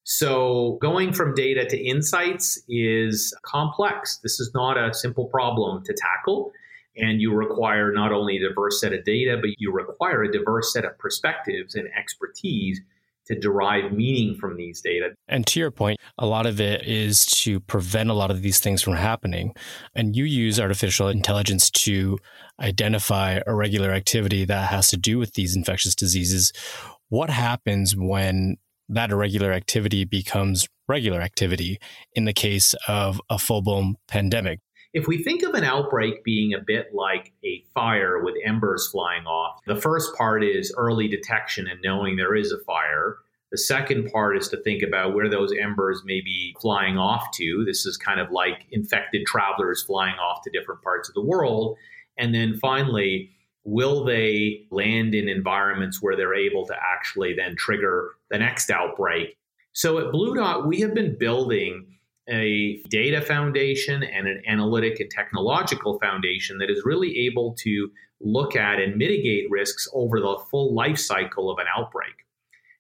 So, 0.06 0.78
going 0.82 1.14
from 1.14 1.34
data 1.34 1.66
to 1.66 1.78
insights 1.78 2.62
is 2.68 3.34
complex. 3.44 4.18
This 4.18 4.40
is 4.40 4.52
not 4.54 4.78
a 4.78 4.94
simple 4.94 5.26
problem 5.26 5.84
to 5.86 5.94
tackle. 5.94 6.52
And 6.98 7.22
you 7.22 7.34
require 7.34 7.92
not 7.92 8.12
only 8.12 8.38
a 8.38 8.50
diverse 8.50 8.80
set 8.80 8.94
of 8.94 9.04
data, 9.06 9.38
but 9.40 9.50
you 9.58 9.72
require 9.72 10.24
a 10.24 10.32
diverse 10.32 10.74
set 10.74 10.86
of 10.86 10.98
perspectives 11.00 11.74
and 11.76 11.88
expertise 11.98 12.82
to 13.28 13.40
derive 13.40 13.92
meaning 13.92 14.36
from 14.40 14.58
these 14.58 14.82
data. 14.82 15.10
And 15.28 15.46
to 15.48 15.60
your 15.60 15.72
point, 15.72 16.00
a 16.18 16.26
lot 16.26 16.46
of 16.46 16.60
it 16.60 16.86
is 16.86 17.26
to 17.26 17.60
prevent 17.60 18.10
a 18.10 18.14
lot 18.14 18.32
of 18.32 18.42
these 18.42 18.60
things 18.60 18.82
from 18.82 18.96
happening. 18.96 19.54
And 19.96 20.16
you 20.16 20.26
use 20.26 20.60
artificial 20.60 21.08
intelligence 21.08 21.70
to 21.72 22.18
identify 22.60 23.40
irregular 23.48 23.92
activity 23.92 24.46
that 24.46 24.70
has 24.70 24.90
to 24.90 24.98
do 24.98 25.18
with 25.18 25.34
these 25.34 25.56
infectious 25.56 25.96
diseases. 25.96 26.52
What 27.10 27.30
happens 27.30 27.96
when 27.96 28.58
that 28.90 29.12
irregular 29.12 29.54
activity 29.54 30.04
becomes 30.04 30.68
regular 30.88 31.22
activity 31.22 31.80
in 32.14 32.26
the 32.26 32.34
case 32.34 32.76
of 32.88 33.22
a 33.30 33.40
full 33.40 33.62
blown 33.62 33.96
pandemic? 34.08 34.60
If 34.94 35.08
we 35.08 35.24
think 35.24 35.42
of 35.42 35.56
an 35.56 35.64
outbreak 35.64 36.24
being 36.24 36.54
a 36.54 36.60
bit 36.60 36.94
like 36.94 37.34
a 37.44 37.64
fire 37.74 38.24
with 38.24 38.36
embers 38.46 38.88
flying 38.92 39.26
off, 39.26 39.60
the 39.66 39.76
first 39.76 40.16
part 40.16 40.44
is 40.44 40.74
early 40.78 41.08
detection 41.08 41.68
and 41.68 41.80
knowing 41.84 42.16
there 42.16 42.36
is 42.36 42.52
a 42.52 42.64
fire. 42.64 43.18
The 43.52 43.58
second 43.58 44.12
part 44.12 44.38
is 44.38 44.50
to 44.50 44.58
think 44.58 44.84
about 44.84 45.16
where 45.16 45.30
those 45.30 45.52
embers 45.52 46.04
may 46.06 46.22
be 46.22 46.56
flying 46.62 47.00
off 47.00 47.26
to. 47.38 47.64
This 47.66 47.88
is 47.88 47.98
kind 47.98 48.20
of 48.20 48.32
like 48.32 48.68
infected 48.72 49.26
travelers 49.26 49.82
flying 49.82 50.16
off 50.16 50.44
to 50.44 50.52
different 50.52 50.84
parts 50.84 51.10
of 51.10 51.16
the 51.16 51.26
world. 51.26 51.76
And 52.18 52.34
then 52.34 52.58
finally, 52.60 53.32
will 53.64 54.04
they 54.04 54.68
land 54.70 55.16
in 55.16 55.28
environments 55.28 56.04
where 56.04 56.16
they're 56.16 56.36
able 56.36 56.68
to 56.68 56.76
actually 56.96 57.34
then 57.34 57.56
trigger 57.56 58.12
the 58.30 58.38
next 58.38 58.70
outbreak? 58.70 59.38
So 59.72 59.98
at 59.98 60.12
Blue 60.12 60.36
Dot, 60.36 60.68
we 60.68 60.82
have 60.82 60.94
been 60.94 61.18
building 61.18 61.93
a 62.30 62.82
data 62.90 63.22
foundation 63.22 64.04
and 64.04 64.28
an 64.28 64.42
analytic 64.48 65.00
and 65.00 65.10
technological 65.10 66.00
foundation 66.00 66.58
that 66.60 66.70
is 66.70 66.84
really 66.86 67.26
able 67.26 67.54
to 67.60 67.90
look 68.22 68.56
at 68.56 68.80
and 68.80 68.96
mitigate 68.96 69.50
risks 69.50 69.88
over 69.94 70.20
the 70.20 70.38
full 70.50 70.74
life 70.74 70.98
cycle 70.98 71.52
of 71.52 71.60
an 71.60 71.66
outbreak. 71.78 72.14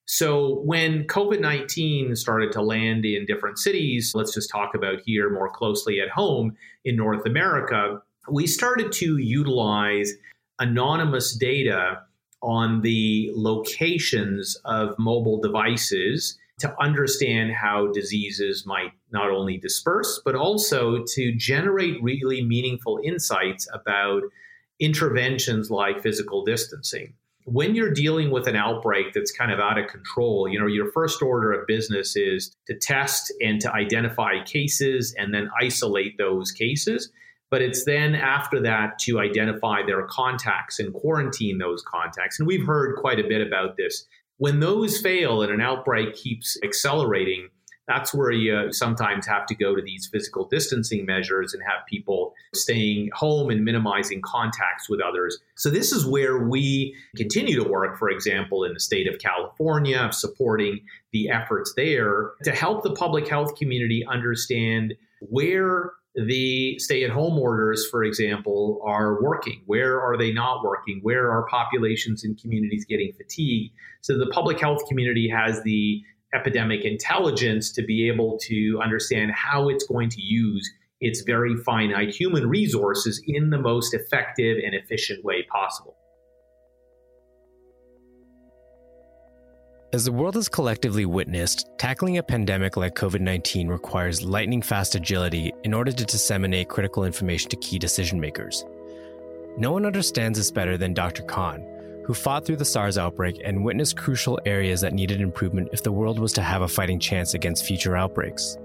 So, 0.05 0.61
when 0.65 1.05
COVID 1.05 1.39
19 1.39 2.15
started 2.15 2.51
to 2.53 2.61
land 2.61 3.05
in 3.05 3.25
different 3.25 3.57
cities, 3.57 4.11
let's 4.13 4.33
just 4.33 4.49
talk 4.49 4.75
about 4.75 4.99
here 5.05 5.29
more 5.29 5.49
closely 5.49 6.01
at 6.01 6.09
home 6.09 6.55
in 6.83 6.97
North 6.97 7.25
America, 7.25 8.01
we 8.29 8.45
started 8.47 8.91
to 8.93 9.17
utilize 9.17 10.13
anonymous 10.59 11.35
data 11.35 12.01
on 12.41 12.81
the 12.81 13.31
locations 13.33 14.57
of 14.65 14.93
mobile 14.99 15.39
devices 15.39 16.37
to 16.59 16.73
understand 16.81 17.51
how 17.53 17.87
diseases 17.87 18.65
might 18.65 18.91
not 19.13 19.29
only 19.29 19.57
disperse, 19.57 20.21
but 20.25 20.35
also 20.35 21.03
to 21.13 21.33
generate 21.35 22.01
really 22.01 22.43
meaningful 22.43 22.99
insights 23.03 23.67
about 23.73 24.23
interventions 24.79 25.69
like 25.69 26.01
physical 26.01 26.43
distancing. 26.43 27.13
When 27.45 27.75
you're 27.75 27.93
dealing 27.93 28.31
with 28.31 28.47
an 28.47 28.55
outbreak 28.55 29.13
that's 29.13 29.31
kind 29.31 29.51
of 29.51 29.59
out 29.59 29.77
of 29.77 29.87
control, 29.87 30.47
you 30.47 30.59
know, 30.59 30.67
your 30.67 30.91
first 30.91 31.21
order 31.21 31.51
of 31.51 31.67
business 31.67 32.15
is 32.15 32.55
to 32.67 32.75
test 32.75 33.33
and 33.41 33.59
to 33.61 33.71
identify 33.71 34.43
cases 34.43 35.13
and 35.17 35.33
then 35.33 35.49
isolate 35.61 36.17
those 36.17 36.51
cases. 36.51 37.11
But 37.51 37.61
it's 37.61 37.85
then 37.85 38.15
after 38.15 38.61
that 38.61 38.97
to 38.99 39.19
identify 39.19 39.85
their 39.85 40.07
contacts 40.07 40.79
and 40.79 40.93
quarantine 40.93 41.59
those 41.59 41.83
contacts. 41.83 42.39
And 42.39 42.47
we've 42.47 42.65
heard 42.65 42.95
quite 42.95 43.19
a 43.19 43.27
bit 43.27 43.45
about 43.45 43.77
this 43.77 44.05
when 44.37 44.59
those 44.59 44.99
fail 44.99 45.41
and 45.41 45.51
an 45.51 45.61
outbreak 45.61 46.15
keeps 46.15 46.57
accelerating, 46.63 47.49
that's 47.87 48.13
where 48.13 48.31
you 48.31 48.71
sometimes 48.71 49.27
have 49.27 49.45
to 49.47 49.55
go 49.55 49.75
to 49.75 49.81
these 49.81 50.07
physical 50.11 50.47
distancing 50.47 51.05
measures 51.05 51.53
and 51.53 51.61
have 51.63 51.85
people 51.87 52.33
staying 52.55 53.09
home 53.13 53.49
and 53.49 53.65
minimizing 53.65 54.21
contacts 54.21 54.89
with 54.89 55.01
others. 55.01 55.37
So, 55.55 55.69
this 55.69 55.91
is 55.91 56.05
where 56.05 56.37
we 56.37 56.95
continue 57.15 57.61
to 57.61 57.69
work, 57.69 57.97
for 57.97 58.09
example, 58.09 58.63
in 58.63 58.73
the 58.73 58.79
state 58.79 59.07
of 59.07 59.19
California, 59.19 60.09
supporting 60.11 60.81
the 61.11 61.29
efforts 61.29 61.73
there 61.75 62.31
to 62.43 62.51
help 62.51 62.83
the 62.83 62.93
public 62.93 63.27
health 63.27 63.55
community 63.55 64.05
understand 64.09 64.93
where 65.19 65.91
the 66.15 66.77
stay 66.77 67.03
at 67.03 67.09
home 67.09 67.39
orders, 67.39 67.87
for 67.89 68.03
example, 68.03 68.79
are 68.85 69.21
working? 69.21 69.61
Where 69.65 69.99
are 69.99 70.15
they 70.15 70.31
not 70.31 70.63
working? 70.63 70.99
Where 71.01 71.31
are 71.31 71.47
populations 71.47 72.23
and 72.23 72.39
communities 72.39 72.85
getting 72.85 73.13
fatigued? 73.13 73.73
So 74.01 74.17
the 74.17 74.27
public 74.27 74.59
health 74.59 74.87
community 74.87 75.27
has 75.29 75.63
the 75.63 76.03
epidemic 76.33 76.85
intelligence 76.85 77.71
to 77.73 77.83
be 77.83 78.07
able 78.07 78.37
to 78.43 78.79
understand 78.83 79.31
how 79.31 79.69
it's 79.69 79.85
going 79.85 80.09
to 80.09 80.21
use 80.21 80.69
its 81.01 81.21
very 81.21 81.55
finite 81.57 82.09
human 82.09 82.47
resources 82.47 83.21
in 83.27 83.49
the 83.49 83.57
most 83.57 83.93
effective 83.93 84.57
and 84.63 84.73
efficient 84.73 85.23
way 85.23 85.43
possible. 85.51 85.95
As 89.93 90.05
the 90.05 90.11
world 90.11 90.33
has 90.33 90.49
collectively 90.49 91.05
witnessed, 91.05 91.67
tackling 91.77 92.17
a 92.17 92.23
pandemic 92.23 92.77
like 92.77 92.95
COVID 92.95 93.19
19 93.19 93.67
requires 93.67 94.23
lightning 94.23 94.63
fast 94.63 94.95
agility 94.95 95.53
in 95.63 95.71
order 95.71 95.91
to 95.91 96.05
disseminate 96.05 96.67
critical 96.67 97.03
information 97.03 97.51
to 97.51 97.57
key 97.57 97.77
decision 97.77 98.19
makers. 98.19 98.65
No 99.55 99.71
one 99.71 99.85
understands 99.85 100.39
this 100.39 100.49
better 100.49 100.77
than 100.77 100.95
Dr. 100.95 101.21
Khan, 101.21 101.63
who 102.03 102.13
fought 102.13 102.45
through 102.45 102.57
the 102.57 102.65
SARS 102.65 102.97
outbreak 102.97 103.41
and 103.43 103.63
witnessed 103.63 103.97
crucial 103.97 104.39
areas 104.45 104.81
that 104.81 104.93
needed 104.93 105.21
improvement 105.21 105.69
if 105.71 105.83
the 105.83 105.91
world 105.91 106.19
was 106.19 106.33
to 106.33 106.41
have 106.41 106.61
a 106.61 106.67
fighting 106.67 106.99
chance 106.99 107.33
against 107.33 107.65
future 107.65 107.95
outbreaks. 107.95 108.57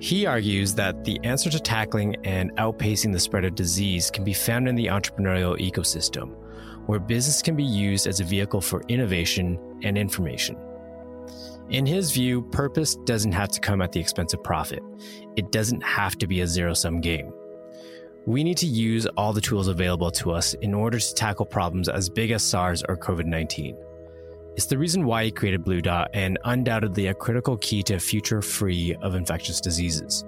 He 0.00 0.26
argues 0.26 0.74
that 0.74 1.04
the 1.04 1.18
answer 1.24 1.50
to 1.50 1.58
tackling 1.58 2.16
and 2.24 2.52
outpacing 2.56 3.12
the 3.12 3.20
spread 3.20 3.44
of 3.44 3.54
disease 3.54 4.10
can 4.10 4.24
be 4.24 4.32
found 4.32 4.68
in 4.68 4.76
the 4.76 4.86
entrepreneurial 4.86 5.58
ecosystem 5.58 6.34
where 6.86 6.98
business 6.98 7.42
can 7.42 7.54
be 7.54 7.64
used 7.64 8.06
as 8.06 8.18
a 8.18 8.24
vehicle 8.24 8.62
for 8.62 8.82
innovation 8.88 9.58
and 9.82 9.98
information. 9.98 10.56
In 11.68 11.84
his 11.84 12.12
view, 12.12 12.40
purpose 12.40 12.96
doesn't 13.04 13.32
have 13.32 13.50
to 13.50 13.60
come 13.60 13.82
at 13.82 13.92
the 13.92 14.00
expense 14.00 14.32
of 14.32 14.42
profit. 14.42 14.82
It 15.36 15.52
doesn't 15.52 15.82
have 15.82 16.16
to 16.16 16.26
be 16.26 16.40
a 16.40 16.46
zero 16.46 16.72
sum 16.72 17.02
game. 17.02 17.30
We 18.26 18.44
need 18.44 18.58
to 18.58 18.66
use 18.66 19.06
all 19.06 19.32
the 19.32 19.40
tools 19.40 19.68
available 19.68 20.10
to 20.12 20.32
us 20.32 20.54
in 20.54 20.74
order 20.74 20.98
to 20.98 21.14
tackle 21.14 21.46
problems 21.46 21.88
as 21.88 22.08
big 22.08 22.30
as 22.30 22.42
SARS 22.42 22.82
or 22.88 22.96
COVID 22.96 23.24
19. 23.24 23.76
It's 24.56 24.66
the 24.66 24.76
reason 24.76 25.06
why 25.06 25.24
he 25.24 25.30
created 25.30 25.64
Blue 25.64 25.80
Dot 25.80 26.10
and 26.12 26.38
undoubtedly 26.44 27.06
a 27.06 27.14
critical 27.14 27.56
key 27.58 27.82
to 27.84 27.94
a 27.94 28.00
future 28.00 28.42
free 28.42 28.96
of 29.02 29.14
infectious 29.14 29.60
diseases. 29.60 30.24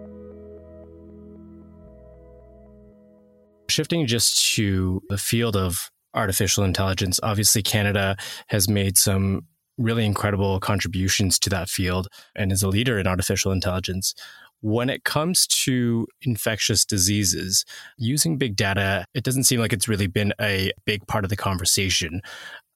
Shifting 3.69 4.07
just 4.07 4.55
to 4.55 5.03
the 5.09 5.19
field 5.19 5.57
of 5.57 5.91
artificial 6.15 6.65
intelligence. 6.65 7.21
Obviously, 7.23 7.63
Canada 7.63 8.17
has 8.49 8.69
made 8.69 8.97
some 8.97 9.47
really 9.79 10.05
incredible 10.05 10.61
contributions 10.61 11.39
to 11.41 11.51
that 11.51 11.69
field 11.69 12.07
and 12.37 12.53
is 12.53 12.63
a 12.63 12.69
leader 12.69 12.99
in 12.99 13.07
artificial 13.07 13.51
intelligence. 13.51 14.15
When 14.63 14.91
it 14.91 15.05
comes 15.05 15.47
to 15.65 16.07
infectious 16.21 16.85
diseases, 16.85 17.65
using 17.97 18.37
big 18.37 18.57
data, 18.57 19.07
it 19.15 19.25
doesn't 19.25 19.45
seem 19.45 19.59
like 19.59 19.73
it's 19.73 19.89
really 19.89 20.07
been 20.07 20.35
a 20.41 20.71
big 20.85 21.07
part 21.07 21.25
of 21.25 21.31
the 21.31 21.37
conversation. 21.37 22.21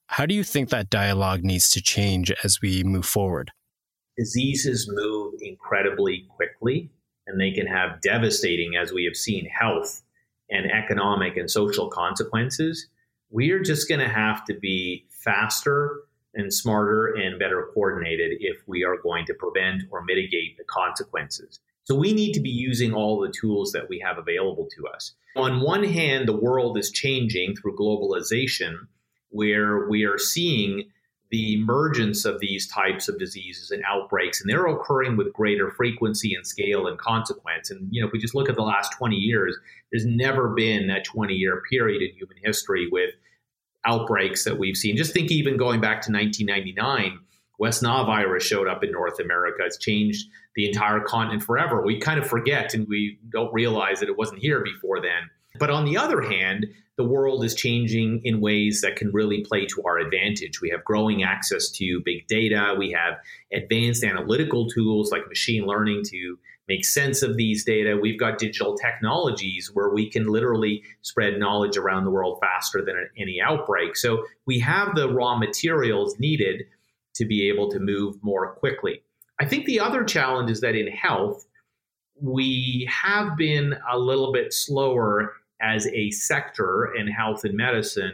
How 0.07 0.25
do 0.25 0.33
you 0.33 0.43
think 0.43 0.69
that 0.69 0.89
dialogue 0.89 1.43
needs 1.43 1.69
to 1.71 1.81
change 1.81 2.31
as 2.43 2.59
we 2.61 2.83
move 2.83 3.05
forward? 3.05 3.51
Diseases 4.17 4.89
move 4.91 5.33
incredibly 5.41 6.25
quickly 6.35 6.89
and 7.27 7.39
they 7.39 7.51
can 7.51 7.67
have 7.67 8.01
devastating, 8.01 8.75
as 8.75 8.91
we 8.91 9.05
have 9.05 9.15
seen, 9.15 9.47
health 9.47 10.01
and 10.49 10.71
economic 10.71 11.37
and 11.37 11.49
social 11.49 11.89
consequences. 11.89 12.87
We 13.29 13.51
are 13.51 13.61
just 13.61 13.89
going 13.89 13.99
to 13.99 14.09
have 14.09 14.45
to 14.45 14.53
be 14.53 15.05
faster 15.09 16.01
and 16.35 16.53
smarter 16.53 17.13
and 17.13 17.39
better 17.39 17.69
coordinated 17.73 18.37
if 18.39 18.67
we 18.67 18.83
are 18.83 18.97
going 18.97 19.25
to 19.25 19.33
prevent 19.33 19.83
or 19.89 20.03
mitigate 20.03 20.57
the 20.57 20.63
consequences. 20.65 21.59
So 21.85 21.95
we 21.95 22.13
need 22.13 22.33
to 22.33 22.39
be 22.39 22.49
using 22.49 22.93
all 22.93 23.19
the 23.19 23.31
tools 23.31 23.71
that 23.71 23.87
we 23.87 23.99
have 23.99 24.17
available 24.17 24.67
to 24.75 24.87
us. 24.87 25.13
On 25.35 25.61
one 25.61 25.83
hand, 25.83 26.27
the 26.27 26.35
world 26.35 26.77
is 26.77 26.91
changing 26.91 27.55
through 27.55 27.75
globalization, 27.75 28.87
where 29.29 29.87
we 29.87 30.03
are 30.03 30.17
seeing 30.17 30.89
the 31.29 31.53
emergence 31.53 32.25
of 32.25 32.39
these 32.39 32.67
types 32.67 33.07
of 33.07 33.19
diseases 33.19 33.69
and 33.69 33.83
outbreaks, 33.87 34.41
and 34.41 34.49
they're 34.49 34.67
occurring 34.67 35.17
with 35.17 35.33
greater 35.33 35.69
frequency 35.71 36.33
and 36.33 36.45
scale 36.45 36.87
and 36.87 36.97
consequence. 36.97 37.69
And 37.69 37.87
you 37.91 38.01
know, 38.01 38.07
if 38.07 38.13
we 38.13 38.19
just 38.19 38.35
look 38.35 38.49
at 38.49 38.55
the 38.55 38.61
last 38.61 38.93
20 38.93 39.15
years, 39.15 39.55
there's 39.91 40.05
never 40.05 40.49
been 40.49 40.89
a 40.89 41.03
20 41.03 41.33
year 41.33 41.61
period 41.69 42.01
in 42.01 42.15
human 42.15 42.37
history 42.43 42.87
with 42.91 43.11
outbreaks 43.85 44.43
that 44.43 44.57
we've 44.57 44.77
seen. 44.77 44.97
Just 44.97 45.13
think 45.13 45.31
even 45.31 45.57
going 45.57 45.81
back 45.81 46.01
to 46.01 46.11
1999, 46.11 47.19
West 47.59 47.81
Nile 47.81 48.05
virus 48.05 48.43
showed 48.43 48.67
up 48.67 48.83
in 48.83 48.91
North 48.91 49.19
America. 49.19 49.63
It's 49.65 49.77
changed 49.77 50.27
the 50.55 50.67
entire 50.67 50.99
continent 50.99 51.43
forever. 51.43 51.83
We 51.83 51.99
kind 51.99 52.19
of 52.19 52.27
forget 52.27 52.73
and 52.73 52.87
we 52.87 53.19
don't 53.29 53.53
realize 53.53 53.99
that 53.99 54.09
it 54.09 54.17
wasn't 54.17 54.41
here 54.41 54.63
before 54.63 55.01
then. 55.01 55.29
But 55.57 55.69
on 55.69 55.85
the 55.85 55.97
other 55.97 56.21
hand, 56.21 56.67
the 56.97 57.03
world 57.03 57.43
is 57.43 57.53
changing 57.55 58.21
in 58.23 58.39
ways 58.39 58.81
that 58.81 58.95
can 58.95 59.11
really 59.11 59.41
play 59.41 59.65
to 59.65 59.83
our 59.83 59.99
advantage. 59.99 60.61
We 60.61 60.69
have 60.69 60.83
growing 60.83 61.23
access 61.23 61.69
to 61.71 62.01
big 62.05 62.27
data. 62.27 62.75
We 62.77 62.91
have 62.91 63.19
advanced 63.51 64.03
analytical 64.03 64.69
tools 64.69 65.11
like 65.11 65.27
machine 65.27 65.65
learning 65.65 66.03
to 66.05 66.37
make 66.67 66.85
sense 66.85 67.21
of 67.21 67.37
these 67.37 67.63
data. 67.63 67.97
We've 68.01 68.19
got 68.19 68.39
digital 68.39 68.77
technologies 68.77 69.71
where 69.73 69.89
we 69.89 70.09
can 70.09 70.27
literally 70.27 70.83
spread 71.01 71.37
knowledge 71.37 71.77
around 71.77 72.05
the 72.05 72.11
world 72.11 72.39
faster 72.41 72.83
than 72.83 72.95
any 73.17 73.39
outbreak. 73.41 73.95
So 73.95 74.25
we 74.45 74.59
have 74.59 74.95
the 74.95 75.09
raw 75.09 75.37
materials 75.37 76.17
needed 76.17 76.65
to 77.15 77.25
be 77.25 77.47
able 77.47 77.69
to 77.71 77.79
move 77.79 78.15
more 78.21 78.53
quickly. 78.53 79.01
I 79.39 79.45
think 79.45 79.65
the 79.65 79.79
other 79.79 80.03
challenge 80.03 80.49
is 80.49 80.61
that 80.61 80.75
in 80.75 80.87
health, 80.87 81.45
we 82.21 82.87
have 82.89 83.35
been 83.35 83.75
a 83.91 83.97
little 83.97 84.31
bit 84.31 84.53
slower 84.53 85.33
as 85.61 85.87
a 85.87 86.11
sector 86.11 86.93
in 86.95 87.07
health 87.07 87.43
and 87.43 87.55
medicine 87.55 88.13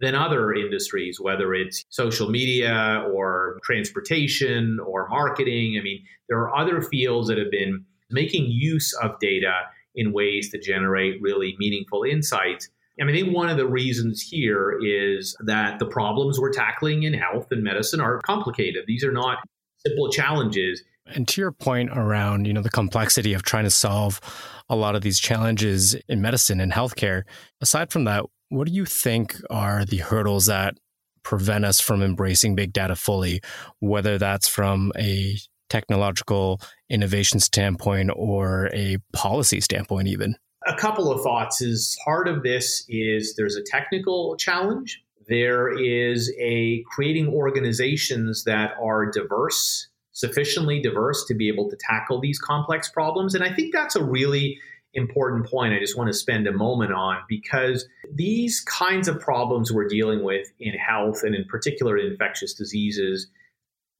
than 0.00 0.14
other 0.14 0.52
industries, 0.52 1.20
whether 1.20 1.54
it's 1.54 1.84
social 1.88 2.28
media 2.28 3.06
or 3.12 3.60
transportation 3.62 4.80
or 4.80 5.08
marketing. 5.08 5.78
I 5.78 5.82
mean, 5.82 6.04
there 6.28 6.38
are 6.38 6.54
other 6.56 6.82
fields 6.82 7.28
that 7.28 7.38
have 7.38 7.50
been 7.50 7.84
making 8.10 8.46
use 8.46 8.92
of 8.94 9.18
data 9.20 9.52
in 9.94 10.12
ways 10.12 10.50
to 10.50 10.58
generate 10.58 11.20
really 11.22 11.54
meaningful 11.58 12.02
insights. 12.02 12.68
I 13.00 13.04
mean, 13.04 13.16
I 13.16 13.20
think 13.20 13.34
one 13.34 13.48
of 13.48 13.56
the 13.56 13.66
reasons 13.66 14.20
here 14.20 14.78
is 14.84 15.36
that 15.46 15.78
the 15.78 15.86
problems 15.86 16.38
we're 16.38 16.52
tackling 16.52 17.04
in 17.04 17.14
health 17.14 17.46
and 17.50 17.62
medicine 17.62 18.00
are 18.00 18.20
complicated. 18.20 18.84
These 18.86 19.04
are 19.04 19.12
not 19.12 19.38
simple 19.86 20.10
challenges. 20.10 20.82
And 21.06 21.26
to 21.28 21.40
your 21.40 21.52
point 21.52 21.90
around, 21.92 22.46
you 22.46 22.52
know, 22.52 22.62
the 22.62 22.70
complexity 22.70 23.32
of 23.32 23.42
trying 23.42 23.64
to 23.64 23.70
solve 23.70 24.20
a 24.68 24.76
lot 24.76 24.94
of 24.94 25.02
these 25.02 25.18
challenges 25.18 25.94
in 26.08 26.20
medicine 26.20 26.60
and 26.60 26.70
healthcare, 26.70 27.22
aside 27.60 27.90
from 27.90 28.04
that, 28.04 28.24
what 28.50 28.68
do 28.68 28.74
you 28.74 28.84
think 28.84 29.36
are 29.50 29.84
the 29.84 29.96
hurdles 29.96 30.46
that 30.46 30.74
prevent 31.22 31.64
us 31.64 31.80
from 31.80 32.02
embracing 32.02 32.54
big 32.54 32.72
data 32.72 32.94
fully, 32.94 33.40
whether 33.80 34.18
that's 34.18 34.48
from 34.48 34.92
a 34.96 35.38
technological 35.70 36.60
innovation 36.90 37.40
standpoint 37.40 38.10
or 38.14 38.68
a 38.72 38.98
policy 39.12 39.60
standpoint, 39.60 40.08
even? 40.08 40.36
A 40.66 40.74
couple 40.74 41.10
of 41.10 41.22
thoughts 41.22 41.60
is 41.60 41.98
part 42.04 42.28
of 42.28 42.42
this 42.42 42.84
is 42.88 43.34
there's 43.36 43.56
a 43.56 43.62
technical 43.62 44.36
challenge. 44.36 45.02
There 45.28 45.72
is 45.76 46.32
a 46.38 46.84
creating 46.90 47.28
organizations 47.28 48.44
that 48.44 48.74
are 48.82 49.10
diverse, 49.10 49.88
sufficiently 50.12 50.80
diverse 50.80 51.24
to 51.26 51.34
be 51.34 51.48
able 51.48 51.70
to 51.70 51.76
tackle 51.76 52.20
these 52.20 52.38
complex 52.38 52.88
problems. 52.88 53.34
And 53.34 53.42
I 53.42 53.52
think 53.52 53.72
that's 53.72 53.96
a 53.96 54.04
really 54.04 54.58
important 54.94 55.46
point 55.46 55.72
I 55.72 55.78
just 55.78 55.96
want 55.96 56.08
to 56.08 56.12
spend 56.12 56.46
a 56.46 56.52
moment 56.52 56.92
on 56.92 57.18
because 57.28 57.86
these 58.12 58.60
kinds 58.60 59.08
of 59.08 59.18
problems 59.18 59.72
we're 59.72 59.88
dealing 59.88 60.22
with 60.22 60.52
in 60.60 60.74
health 60.74 61.22
and 61.22 61.34
in 61.34 61.44
particular 61.46 61.96
infectious 61.96 62.52
diseases 62.52 63.28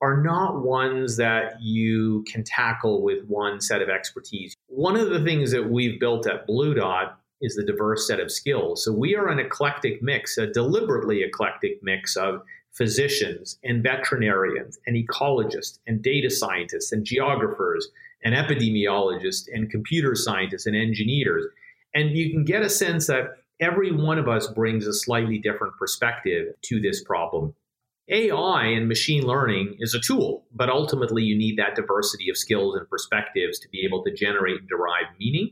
are 0.03 0.21
not 0.21 0.65
ones 0.65 1.17
that 1.17 1.63
you 1.63 2.25
can 2.27 2.43
tackle 2.43 3.03
with 3.03 3.25
one 3.29 3.61
set 3.61 3.81
of 3.81 3.89
expertise. 3.89 4.57
One 4.67 4.97
of 4.97 5.11
the 5.11 5.23
things 5.23 5.53
that 5.53 5.71
we've 5.71 6.01
built 6.01 6.27
at 6.27 6.47
Blue 6.47 6.75
Dot 6.75 7.21
is 7.41 7.55
the 7.55 7.65
diverse 7.65 8.07
set 8.07 8.19
of 8.19 8.31
skills. 8.31 8.85
So 8.85 8.93
we 8.93 9.15
are 9.15 9.29
an 9.29 9.39
eclectic 9.39 10.03
mix, 10.03 10.37
a 10.39 10.49
deliberately 10.49 11.23
eclectic 11.23 11.83
mix 11.83 12.17
of 12.17 12.43
physicians 12.73 13.59
and 13.63 13.83
veterinarians 13.83 14.79
and 14.87 14.97
ecologists 14.97 15.79
and 15.87 16.03
data 16.03 16.31
scientists 16.31 16.91
and 16.91 17.05
geographers 17.05 17.89
and 18.25 18.35
epidemiologists 18.35 19.47
and 19.53 19.71
computer 19.71 20.15
scientists 20.17 20.67
and 20.67 20.75
engineers. 20.75 21.47
And 21.95 22.11
you 22.17 22.31
can 22.31 22.45
get 22.45 22.63
a 22.63 22.71
sense 22.71 23.07
that 23.07 23.37
every 23.61 23.93
one 23.93 24.19
of 24.19 24.29
us 24.29 24.49
brings 24.49 24.87
a 24.87 24.93
slightly 24.93 25.39
different 25.39 25.75
perspective 25.79 26.55
to 26.63 26.81
this 26.81 27.05
problem. 27.05 27.55
AI 28.11 28.67
and 28.67 28.89
machine 28.89 29.23
learning 29.23 29.77
is 29.79 29.95
a 29.95 30.01
tool, 30.01 30.47
but 30.53 30.69
ultimately 30.69 31.23
you 31.23 31.37
need 31.37 31.59
that 31.59 31.77
diversity 31.77 32.29
of 32.31 32.37
skills 32.37 32.77
and 32.77 32.89
perspectives 32.89 33.59
to 33.61 33.69
be 33.69 33.85
able 33.87 34.03
to 34.05 34.13
generate 34.13 34.59
and 34.59 34.69
derive 34.69 35.07
meaning. 35.19 35.51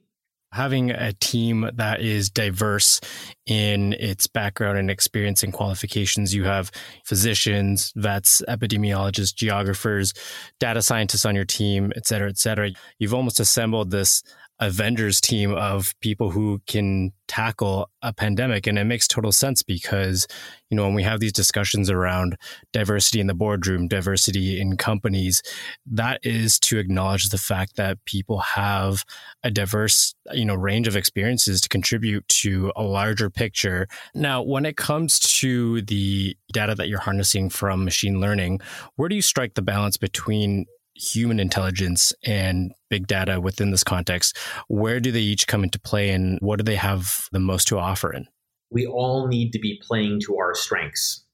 Having 0.52 0.90
a 0.90 1.12
team 1.12 1.70
that 1.74 2.00
is 2.00 2.28
diverse 2.28 3.00
in 3.46 3.92
its 3.92 4.26
background 4.26 4.78
and 4.78 4.90
experience 4.90 5.44
and 5.44 5.52
qualifications. 5.52 6.34
You 6.34 6.42
have 6.42 6.72
physicians, 7.04 7.92
vets, 7.94 8.42
epidemiologists, 8.48 9.32
geographers, 9.32 10.12
data 10.58 10.82
scientists 10.82 11.24
on 11.24 11.36
your 11.36 11.44
team, 11.44 11.92
et 11.94 12.04
cetera, 12.04 12.28
et 12.28 12.38
cetera. 12.38 12.72
You've 12.98 13.14
almost 13.14 13.38
assembled 13.38 13.92
this 13.92 14.24
Avengers 14.60 15.20
team 15.20 15.54
of 15.54 15.94
people 16.00 16.30
who 16.30 16.60
can 16.66 17.12
tackle 17.30 17.88
a 18.02 18.12
pandemic. 18.12 18.66
And 18.66 18.76
it 18.76 18.84
makes 18.84 19.06
total 19.06 19.30
sense 19.30 19.62
because, 19.62 20.26
you 20.68 20.76
know, 20.76 20.84
when 20.84 20.94
we 20.94 21.04
have 21.04 21.20
these 21.20 21.32
discussions 21.32 21.88
around 21.88 22.36
diversity 22.72 23.20
in 23.20 23.28
the 23.28 23.34
boardroom, 23.34 23.86
diversity 23.86 24.60
in 24.60 24.76
companies, 24.76 25.40
that 25.86 26.20
is 26.24 26.58
to 26.58 26.78
acknowledge 26.78 27.28
the 27.28 27.38
fact 27.38 27.76
that 27.76 28.04
people 28.04 28.40
have 28.40 29.04
a 29.44 29.50
diverse, 29.50 30.14
you 30.32 30.44
know, 30.44 30.56
range 30.56 30.88
of 30.88 30.96
experiences 30.96 31.60
to 31.60 31.68
contribute 31.68 32.26
to 32.28 32.72
a 32.74 32.82
larger 32.82 33.30
picture. 33.30 33.86
Now, 34.12 34.42
when 34.42 34.66
it 34.66 34.76
comes 34.76 35.20
to 35.40 35.82
the 35.82 36.36
data 36.52 36.74
that 36.74 36.88
you're 36.88 36.98
harnessing 36.98 37.50
from 37.50 37.84
machine 37.84 38.20
learning, 38.20 38.60
where 38.96 39.08
do 39.08 39.14
you 39.14 39.22
strike 39.22 39.54
the 39.54 39.62
balance 39.62 39.96
between 39.96 40.66
human 41.00 41.40
intelligence 41.40 42.12
and 42.24 42.72
big 42.90 43.06
data 43.06 43.40
within 43.40 43.70
this 43.70 43.84
context, 43.84 44.36
where 44.68 45.00
do 45.00 45.10
they 45.10 45.20
each 45.20 45.46
come 45.46 45.64
into 45.64 45.80
play 45.80 46.10
and 46.10 46.38
what 46.40 46.58
do 46.58 46.62
they 46.62 46.76
have 46.76 47.28
the 47.32 47.40
most 47.40 47.68
to 47.68 47.78
offer 47.78 48.12
in? 48.12 48.26
We 48.70 48.86
all 48.86 49.26
need 49.26 49.52
to 49.52 49.58
be 49.58 49.80
playing 49.82 50.20
to 50.26 50.36
our 50.36 50.54
strengths. 50.54 51.24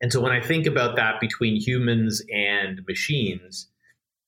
And 0.00 0.12
so 0.12 0.20
when 0.20 0.32
I 0.32 0.40
think 0.40 0.66
about 0.66 0.96
that 0.96 1.20
between 1.20 1.60
humans 1.60 2.22
and 2.32 2.80
machines, 2.86 3.68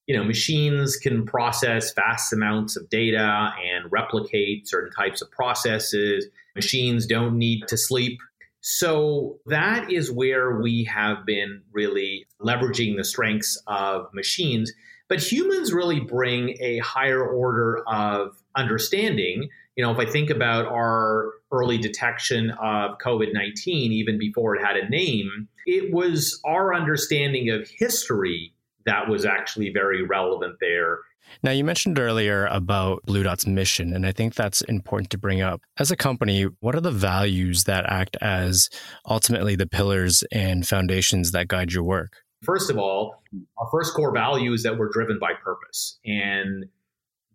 you 0.07 0.16
know, 0.16 0.24
machines 0.24 0.96
can 0.96 1.24
process 1.24 1.92
vast 1.94 2.33
amounts 2.33 2.76
of 2.76 2.90
data 2.90 3.53
and 3.64 3.90
replicate 3.92 4.68
certain 4.68 4.90
types 4.90 5.22
of 5.22 5.31
processes. 5.31 6.26
Machines 6.57 7.07
don't 7.07 7.38
need 7.38 7.68
to 7.68 7.76
sleep. 7.76 8.18
So 8.61 9.38
that 9.46 9.90
is 9.90 10.12
where 10.12 10.61
we 10.61 10.85
have 10.85 11.25
been 11.25 11.62
really 11.73 12.27
leveraging 12.40 12.96
the 12.96 13.05
strengths 13.05 13.61
of 13.66 14.12
machines. 14.12 14.73
But 15.09 15.20
humans 15.20 15.73
really 15.73 16.01
bring 16.01 16.57
a 16.61 16.79
higher 16.79 17.25
order 17.25 17.83
of 17.88 18.37
understanding. 18.55 19.49
You 19.77 19.85
know, 19.85 19.90
if 19.90 19.99
I 19.99 20.07
think 20.07 20.31
about 20.31 20.66
our 20.66 21.33
early 21.51 21.79
detection 21.79 22.51
of 22.51 22.99
COVID 23.05 23.33
19, 23.33 23.92
even 23.92 24.18
before 24.18 24.57
it 24.57 24.64
had 24.64 24.77
a 24.77 24.88
name, 24.88 25.49
it 25.66 25.92
was 25.92 26.40
our 26.44 26.75
understanding 26.75 27.51
of 27.51 27.68
history 27.68 28.53
that 28.90 29.09
was 29.09 29.24
actually 29.24 29.70
very 29.72 30.03
relevant 30.03 30.57
there. 30.61 30.98
Now, 31.44 31.53
you 31.53 31.62
mentioned 31.62 31.98
earlier 31.98 32.46
about 32.46 33.05
Blue 33.05 33.22
Dot's 33.22 33.46
mission, 33.46 33.94
and 33.94 34.05
I 34.05 34.11
think 34.11 34.35
that's 34.35 34.62
important 34.62 35.11
to 35.11 35.18
bring 35.18 35.40
up. 35.40 35.61
As 35.79 35.92
a 35.92 35.96
company, 35.96 36.48
what 36.59 36.74
are 36.74 36.81
the 36.81 36.90
values 36.90 37.64
that 37.64 37.85
act 37.88 38.16
as 38.20 38.68
ultimately 39.09 39.55
the 39.55 39.68
pillars 39.68 40.24
and 40.33 40.66
foundations 40.66 41.31
that 41.31 41.46
guide 41.46 41.72
your 41.72 41.85
work? 41.85 42.14
First 42.42 42.68
of 42.68 42.79
all, 42.79 43.22
our 43.59 43.68
first 43.70 43.94
core 43.94 44.12
value 44.12 44.53
is 44.53 44.64
that 44.64 44.76
we're 44.76 44.88
driven 44.88 45.20
by 45.20 45.35
purpose. 45.35 46.00
And 46.05 46.64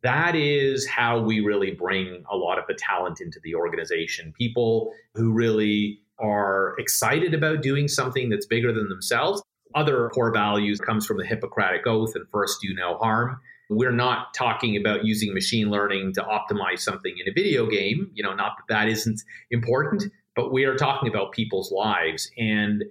that 0.03 0.35
is 0.35 0.85
how 0.85 1.21
we 1.21 1.39
really 1.39 1.71
bring 1.71 2.23
a 2.29 2.35
lot 2.35 2.59
of 2.59 2.65
the 2.67 2.73
talent 2.73 3.21
into 3.21 3.39
the 3.43 3.55
organization. 3.55 4.33
People 4.37 4.91
who 5.13 5.31
really 5.31 6.01
are 6.19 6.75
excited 6.79 7.33
about 7.33 7.61
doing 7.61 7.87
something 7.87 8.29
that's 8.29 8.45
bigger 8.45 8.73
than 8.73 8.89
themselves. 8.89 9.41
Other 9.75 10.09
core 10.09 10.31
values 10.31 10.79
comes 10.79 11.05
from 11.05 11.17
the 11.17 11.25
Hippocratic 11.25 11.85
Oath 11.85 12.15
and 12.15 12.25
first 12.31 12.61
do 12.61 12.73
no 12.73 12.97
harm. 12.97 13.39
We're 13.69 13.91
not 13.91 14.33
talking 14.33 14.77
about 14.77 15.03
using 15.03 15.33
machine 15.33 15.69
learning 15.69 16.13
to 16.13 16.21
optimize 16.21 16.79
something 16.79 17.13
in 17.19 17.29
a 17.29 17.33
video 17.33 17.67
game, 17.67 18.09
you 18.13 18.23
know, 18.23 18.33
not 18.33 18.53
that 18.57 18.73
that 18.73 18.87
isn't 18.87 19.21
important, 19.51 20.03
but 20.35 20.53
we 20.53 20.63
are 20.63 20.75
talking 20.75 21.09
about 21.09 21.33
people's 21.33 21.71
lives. 21.71 22.31
And 22.37 22.85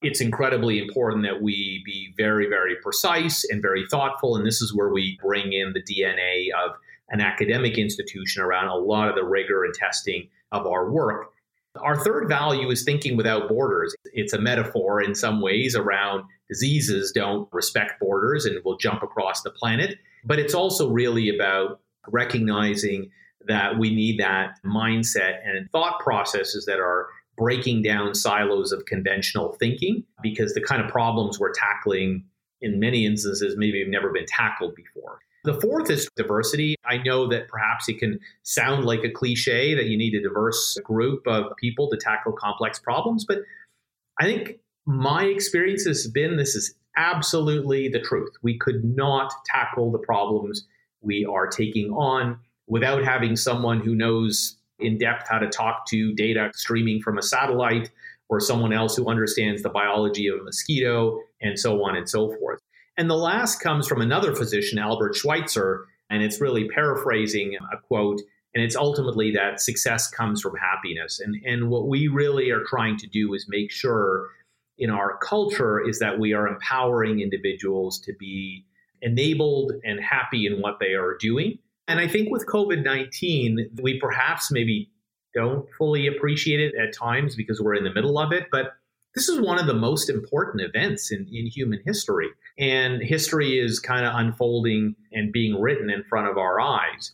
it's 0.00 0.20
incredibly 0.20 0.78
important 0.78 1.24
that 1.24 1.42
we 1.42 1.82
be 1.84 2.14
very 2.16 2.46
very 2.48 2.76
precise 2.76 3.44
and 3.50 3.60
very 3.60 3.84
thoughtful. 3.90 4.36
And 4.36 4.46
this 4.46 4.62
is 4.62 4.72
where 4.72 4.90
we 4.90 5.18
bring 5.20 5.52
in 5.52 5.72
the 5.72 5.82
DNA 5.82 6.48
of 6.64 6.76
an 7.08 7.20
academic 7.20 7.78
institution 7.78 8.42
around 8.42 8.68
a 8.68 8.76
lot 8.76 9.08
of 9.08 9.16
the 9.16 9.24
rigor 9.24 9.64
and 9.64 9.74
testing 9.74 10.28
of 10.52 10.66
our 10.66 10.90
work 10.90 11.32
our 11.82 11.96
third 12.02 12.28
value 12.28 12.70
is 12.70 12.84
thinking 12.84 13.16
without 13.16 13.48
borders. 13.48 13.94
It's 14.12 14.32
a 14.32 14.40
metaphor 14.40 15.02
in 15.02 15.14
some 15.14 15.40
ways 15.40 15.74
around 15.74 16.24
diseases 16.48 17.12
don't 17.12 17.48
respect 17.52 18.00
borders 18.00 18.44
and 18.44 18.62
will 18.64 18.76
jump 18.76 19.02
across 19.02 19.42
the 19.42 19.50
planet. 19.50 19.98
But 20.24 20.38
it's 20.38 20.54
also 20.54 20.90
really 20.90 21.28
about 21.28 21.80
recognizing 22.08 23.10
that 23.46 23.78
we 23.78 23.94
need 23.94 24.18
that 24.20 24.58
mindset 24.64 25.38
and 25.44 25.70
thought 25.70 26.00
processes 26.00 26.64
that 26.66 26.78
are 26.78 27.08
breaking 27.36 27.82
down 27.82 28.14
silos 28.14 28.72
of 28.72 28.84
conventional 28.86 29.52
thinking 29.60 30.04
because 30.22 30.54
the 30.54 30.60
kind 30.60 30.82
of 30.82 30.90
problems 30.90 31.38
we're 31.38 31.52
tackling 31.52 32.24
in 32.60 32.80
many 32.80 33.06
instances 33.06 33.54
maybe 33.56 33.78
have 33.78 33.88
never 33.88 34.12
been 34.12 34.26
tackled 34.26 34.74
before. 34.74 35.20
The 35.44 35.60
fourth 35.60 35.90
is 35.90 36.08
diversity. 36.16 36.76
I 36.84 36.98
know 36.98 37.28
that 37.28 37.48
perhaps 37.48 37.88
it 37.88 37.98
can 37.98 38.18
sound 38.42 38.84
like 38.84 39.04
a 39.04 39.10
cliche 39.10 39.74
that 39.74 39.86
you 39.86 39.96
need 39.96 40.14
a 40.14 40.22
diverse 40.22 40.78
group 40.84 41.26
of 41.26 41.56
people 41.56 41.88
to 41.90 41.96
tackle 41.96 42.32
complex 42.32 42.78
problems, 42.78 43.24
but 43.24 43.38
I 44.20 44.24
think 44.24 44.58
my 44.86 45.24
experience 45.24 45.84
has 45.84 46.08
been 46.08 46.36
this 46.36 46.56
is 46.56 46.74
absolutely 46.96 47.88
the 47.88 48.00
truth. 48.00 48.32
We 48.42 48.58
could 48.58 48.84
not 48.84 49.32
tackle 49.46 49.92
the 49.92 49.98
problems 49.98 50.66
we 51.00 51.24
are 51.24 51.46
taking 51.46 51.92
on 51.92 52.40
without 52.66 53.04
having 53.04 53.36
someone 53.36 53.80
who 53.80 53.94
knows 53.94 54.56
in 54.80 54.98
depth 54.98 55.28
how 55.28 55.38
to 55.38 55.48
talk 55.48 55.86
to 55.88 56.14
data 56.14 56.50
streaming 56.54 57.00
from 57.00 57.18
a 57.18 57.22
satellite 57.22 57.90
or 58.28 58.40
someone 58.40 58.72
else 58.72 58.96
who 58.96 59.08
understands 59.08 59.62
the 59.62 59.68
biology 59.68 60.26
of 60.28 60.40
a 60.40 60.42
mosquito 60.42 61.20
and 61.40 61.58
so 61.58 61.84
on 61.84 61.96
and 61.96 62.08
so 62.08 62.34
forth. 62.38 62.60
And 62.98 63.08
the 63.08 63.16
last 63.16 63.60
comes 63.60 63.86
from 63.86 64.02
another 64.02 64.34
physician, 64.34 64.78
Albert 64.78 65.14
Schweitzer, 65.14 65.86
and 66.10 66.20
it's 66.20 66.40
really 66.40 66.68
paraphrasing 66.68 67.56
a 67.72 67.76
quote. 67.76 68.20
And 68.54 68.64
it's 68.64 68.74
ultimately 68.74 69.30
that 69.32 69.60
success 69.60 70.10
comes 70.10 70.42
from 70.42 70.56
happiness. 70.56 71.20
And, 71.20 71.36
and 71.46 71.70
what 71.70 71.86
we 71.86 72.08
really 72.08 72.50
are 72.50 72.64
trying 72.64 72.96
to 72.98 73.06
do 73.06 73.34
is 73.34 73.46
make 73.48 73.70
sure 73.70 74.26
in 74.78 74.90
our 74.90 75.16
culture 75.18 75.80
is 75.80 76.00
that 76.00 76.18
we 76.18 76.32
are 76.32 76.48
empowering 76.48 77.20
individuals 77.20 78.00
to 78.00 78.12
be 78.18 78.64
enabled 79.00 79.72
and 79.84 80.00
happy 80.00 80.46
in 80.46 80.60
what 80.60 80.78
they 80.80 80.94
are 80.94 81.16
doing. 81.20 81.58
And 81.86 82.00
I 82.00 82.08
think 82.08 82.30
with 82.30 82.46
COVID 82.46 82.82
19, 82.84 83.70
we 83.80 84.00
perhaps 84.00 84.50
maybe 84.50 84.90
don't 85.34 85.68
fully 85.76 86.08
appreciate 86.08 86.58
it 86.58 86.74
at 86.74 86.92
times 86.92 87.36
because 87.36 87.60
we're 87.60 87.74
in 87.74 87.84
the 87.84 87.92
middle 87.92 88.18
of 88.18 88.32
it. 88.32 88.48
But 88.50 88.72
this 89.18 89.28
is 89.28 89.40
one 89.40 89.58
of 89.58 89.66
the 89.66 89.74
most 89.74 90.08
important 90.08 90.62
events 90.62 91.10
in, 91.10 91.26
in 91.32 91.46
human 91.46 91.80
history. 91.84 92.28
And 92.56 93.02
history 93.02 93.58
is 93.58 93.80
kind 93.80 94.06
of 94.06 94.12
unfolding 94.14 94.94
and 95.10 95.32
being 95.32 95.60
written 95.60 95.90
in 95.90 96.04
front 96.04 96.28
of 96.28 96.38
our 96.38 96.60
eyes. 96.60 97.10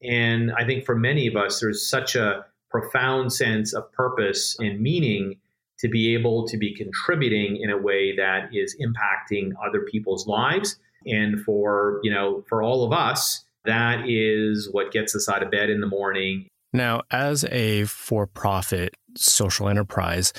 And 0.00 0.52
I 0.56 0.64
think 0.64 0.84
for 0.84 0.94
many 0.94 1.26
of 1.26 1.34
us, 1.34 1.58
there's 1.58 1.84
such 1.84 2.14
a 2.14 2.44
profound 2.70 3.32
sense 3.32 3.74
of 3.74 3.90
purpose 3.90 4.56
and 4.60 4.80
meaning 4.80 5.40
to 5.80 5.88
be 5.88 6.14
able 6.14 6.46
to 6.46 6.56
be 6.56 6.76
contributing 6.76 7.58
in 7.60 7.70
a 7.70 7.76
way 7.76 8.14
that 8.14 8.50
is 8.52 8.76
impacting 8.80 9.50
other 9.66 9.80
people's 9.90 10.28
lives. 10.28 10.78
And 11.06 11.42
for, 11.42 11.98
you 12.04 12.12
know, 12.12 12.44
for 12.48 12.62
all 12.62 12.84
of 12.84 12.92
us, 12.92 13.44
that 13.64 14.08
is 14.08 14.68
what 14.70 14.92
gets 14.92 15.16
us 15.16 15.28
out 15.28 15.42
of 15.42 15.50
bed 15.50 15.70
in 15.70 15.80
the 15.80 15.88
morning. 15.88 16.46
Now, 16.72 17.02
as 17.10 17.44
a 17.50 17.82
for 17.86 18.28
profit 18.28 18.94
social 19.16 19.68
enterprise, 19.68 20.32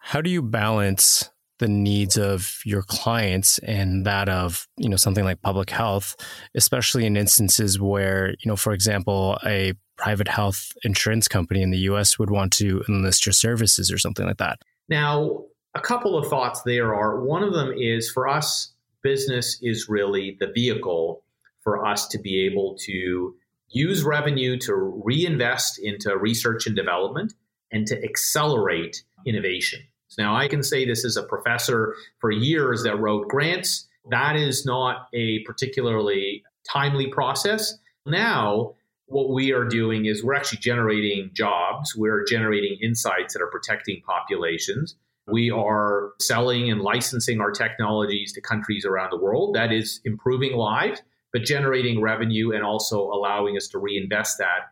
how 0.00 0.20
do 0.20 0.28
you 0.28 0.42
balance 0.42 1.30
the 1.60 1.68
needs 1.68 2.16
of 2.16 2.58
your 2.64 2.82
clients 2.82 3.58
and 3.58 4.06
that 4.06 4.28
of 4.28 4.66
you 4.76 4.88
know 4.88 4.96
something 4.96 5.24
like 5.24 5.42
public 5.42 5.68
health 5.68 6.16
especially 6.54 7.04
in 7.04 7.16
instances 7.16 7.78
where 7.78 8.30
you 8.30 8.46
know 8.46 8.56
for 8.56 8.72
example 8.72 9.38
a 9.44 9.74
private 10.00 10.28
health 10.28 10.72
insurance 10.82 11.28
company 11.28 11.60
in 11.60 11.70
the 11.70 11.78
US 11.90 12.18
would 12.18 12.30
want 12.30 12.52
to 12.54 12.82
enlist 12.88 13.26
your 13.26 13.34
services 13.34 13.92
or 13.92 13.98
something 13.98 14.26
like 14.26 14.38
that? 14.38 14.58
Now 14.88 15.44
a 15.74 15.80
couple 15.80 16.16
of 16.16 16.26
thoughts 16.28 16.62
there 16.62 16.94
are. 16.94 17.22
One 17.22 17.42
of 17.42 17.52
them 17.52 17.72
is 17.76 18.10
for 18.10 18.26
us 18.26 18.72
business 19.02 19.58
is 19.62 19.88
really 19.88 20.36
the 20.40 20.50
vehicle 20.54 21.22
for 21.62 21.86
us 21.86 22.08
to 22.08 22.18
be 22.18 22.46
able 22.46 22.76
to 22.86 23.34
use 23.68 24.02
revenue 24.02 24.58
to 24.58 24.74
reinvest 24.74 25.78
into 25.78 26.16
research 26.16 26.66
and 26.66 26.74
development 26.74 27.34
and 27.72 27.86
to 27.86 28.02
accelerate 28.04 29.02
innovation 29.26 29.80
now, 30.18 30.36
I 30.36 30.48
can 30.48 30.62
say 30.62 30.84
this 30.84 31.04
as 31.04 31.16
a 31.16 31.22
professor 31.22 31.94
for 32.18 32.30
years 32.30 32.82
that 32.82 32.98
wrote 32.98 33.28
grants. 33.28 33.88
That 34.10 34.36
is 34.36 34.66
not 34.66 35.08
a 35.14 35.40
particularly 35.40 36.42
timely 36.70 37.08
process. 37.08 37.78
Now, 38.06 38.74
what 39.06 39.30
we 39.30 39.52
are 39.52 39.64
doing 39.64 40.06
is 40.06 40.24
we're 40.24 40.34
actually 40.34 40.58
generating 40.58 41.30
jobs, 41.32 41.96
we're 41.96 42.24
generating 42.24 42.78
insights 42.82 43.34
that 43.34 43.42
are 43.42 43.50
protecting 43.50 44.02
populations. 44.06 44.96
We 45.26 45.50
are 45.50 46.12
selling 46.20 46.70
and 46.70 46.80
licensing 46.80 47.40
our 47.40 47.52
technologies 47.52 48.32
to 48.32 48.40
countries 48.40 48.84
around 48.84 49.10
the 49.10 49.18
world. 49.18 49.54
That 49.54 49.72
is 49.72 50.00
improving 50.04 50.54
lives, 50.54 51.02
but 51.32 51.44
generating 51.44 52.00
revenue 52.00 52.52
and 52.52 52.64
also 52.64 53.00
allowing 53.00 53.56
us 53.56 53.68
to 53.68 53.78
reinvest 53.78 54.38
that. 54.38 54.70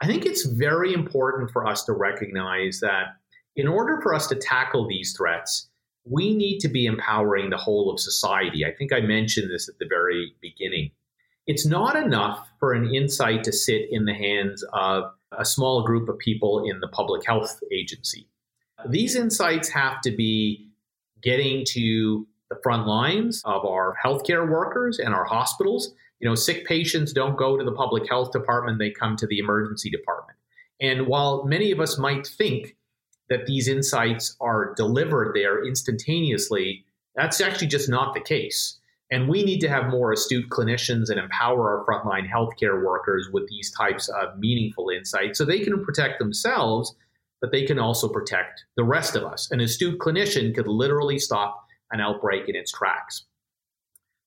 I 0.00 0.06
think 0.06 0.24
it's 0.24 0.46
very 0.46 0.92
important 0.94 1.50
for 1.50 1.66
us 1.66 1.84
to 1.84 1.92
recognize 1.92 2.80
that 2.80 3.16
in 3.56 3.68
order 3.68 4.00
for 4.00 4.14
us 4.14 4.26
to 4.28 4.34
tackle 4.34 4.88
these 4.88 5.14
threats, 5.16 5.68
we 6.04 6.34
need 6.34 6.60
to 6.60 6.68
be 6.68 6.86
empowering 6.86 7.50
the 7.50 7.58
whole 7.58 7.90
of 7.90 8.00
society. 8.00 8.64
I 8.64 8.72
think 8.72 8.92
I 8.92 9.00
mentioned 9.00 9.50
this 9.50 9.68
at 9.68 9.78
the 9.78 9.86
very 9.86 10.34
beginning. 10.40 10.92
It's 11.46 11.66
not 11.66 11.96
enough 11.96 12.48
for 12.58 12.72
an 12.72 12.94
insight 12.94 13.44
to 13.44 13.52
sit 13.52 13.88
in 13.90 14.04
the 14.04 14.14
hands 14.14 14.64
of 14.72 15.04
a 15.36 15.44
small 15.44 15.84
group 15.84 16.08
of 16.08 16.18
people 16.18 16.64
in 16.64 16.80
the 16.80 16.88
public 16.88 17.26
health 17.26 17.60
agency. 17.72 18.26
These 18.88 19.14
insights 19.14 19.68
have 19.68 20.00
to 20.02 20.10
be 20.10 20.70
getting 21.22 21.64
to 21.70 22.26
the 22.48 22.56
front 22.62 22.86
lines 22.86 23.42
of 23.44 23.64
our 23.64 23.94
healthcare 24.02 24.48
workers 24.48 24.98
and 24.98 25.14
our 25.14 25.24
hospitals. 25.24 25.92
You 26.20 26.28
know, 26.28 26.34
sick 26.34 26.66
patients 26.66 27.12
don't 27.12 27.36
go 27.36 27.56
to 27.56 27.64
the 27.64 27.72
public 27.72 28.08
health 28.08 28.32
department, 28.32 28.78
they 28.78 28.90
come 28.90 29.16
to 29.16 29.26
the 29.26 29.38
emergency 29.38 29.90
department. 29.90 30.38
And 30.80 31.06
while 31.06 31.44
many 31.44 31.72
of 31.72 31.80
us 31.80 31.98
might 31.98 32.26
think 32.26 32.76
that 33.28 33.46
these 33.46 33.68
insights 33.68 34.36
are 34.40 34.74
delivered 34.74 35.34
there 35.34 35.64
instantaneously, 35.64 36.84
that's 37.14 37.40
actually 37.40 37.68
just 37.68 37.88
not 37.88 38.14
the 38.14 38.20
case. 38.20 38.78
And 39.10 39.28
we 39.28 39.42
need 39.42 39.60
to 39.60 39.68
have 39.68 39.90
more 39.90 40.12
astute 40.12 40.50
clinicians 40.50 41.10
and 41.10 41.18
empower 41.18 41.78
our 41.78 41.84
frontline 41.84 42.28
healthcare 42.30 42.84
workers 42.84 43.28
with 43.32 43.48
these 43.48 43.72
types 43.72 44.08
of 44.08 44.38
meaningful 44.38 44.88
insights 44.90 45.38
so 45.38 45.44
they 45.44 45.60
can 45.60 45.84
protect 45.84 46.18
themselves, 46.18 46.94
but 47.40 47.50
they 47.50 47.64
can 47.64 47.78
also 47.78 48.08
protect 48.08 48.64
the 48.76 48.84
rest 48.84 49.16
of 49.16 49.24
us. 49.24 49.50
An 49.50 49.60
astute 49.60 49.98
clinician 49.98 50.54
could 50.54 50.68
literally 50.68 51.18
stop 51.18 51.66
an 51.90 52.00
outbreak 52.00 52.48
in 52.48 52.54
its 52.54 52.70
tracks. 52.70 53.24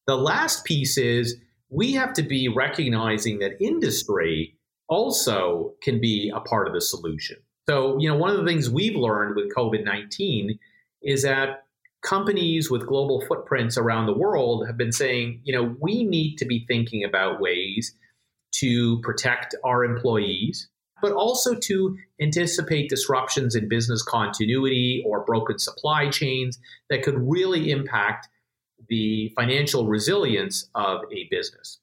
The 0.06 0.17
last 0.17 0.65
piece 0.65 0.97
is 0.97 1.38
we 1.73 1.93
have 1.93 2.13
to 2.13 2.21
be 2.21 2.47
recognizing 2.47 3.39
that 3.39 3.59
industry 3.59 4.55
also 4.89 5.73
can 5.81 5.99
be 5.99 6.31
a 6.33 6.39
part 6.39 6.67
of 6.67 6.73
the 6.73 6.81
solution. 6.81 7.38
So, 7.67 7.97
you 7.97 8.07
know, 8.07 8.15
one 8.15 8.29
of 8.29 8.38
the 8.38 8.45
things 8.45 8.69
we've 8.69 8.95
learned 8.95 9.36
with 9.36 9.53
COVID 9.55 9.83
19 9.83 10.59
is 11.01 11.23
that 11.23 11.65
companies 12.03 12.69
with 12.69 12.86
global 12.86 13.25
footprints 13.27 13.77
around 13.77 14.05
the 14.05 14.17
world 14.17 14.67
have 14.67 14.77
been 14.77 14.91
saying, 14.91 15.41
you 15.43 15.53
know, 15.53 15.75
we 15.79 16.03
need 16.03 16.38
to 16.38 16.45
be 16.45 16.65
thinking 16.67 17.03
about 17.03 17.41
ways 17.41 17.95
to 18.55 18.99
protect 19.01 19.55
our 19.63 19.83
employees, 19.83 20.69
but 21.01 21.13
also 21.13 21.55
to 21.55 21.97
anticipate 22.21 22.89
disruptions 22.89 23.55
in 23.55 23.67
business 23.67 24.03
continuity 24.03 25.03
or 25.07 25.25
broken 25.25 25.57
supply 25.57 26.09
chains 26.09 26.59
that 26.89 27.03
could 27.03 27.17
really 27.17 27.71
impact 27.71 28.27
the 28.89 29.32
financial 29.36 29.88
resilience 29.88 30.69
of 30.76 31.02
a 31.12 31.28
business. 31.30 31.80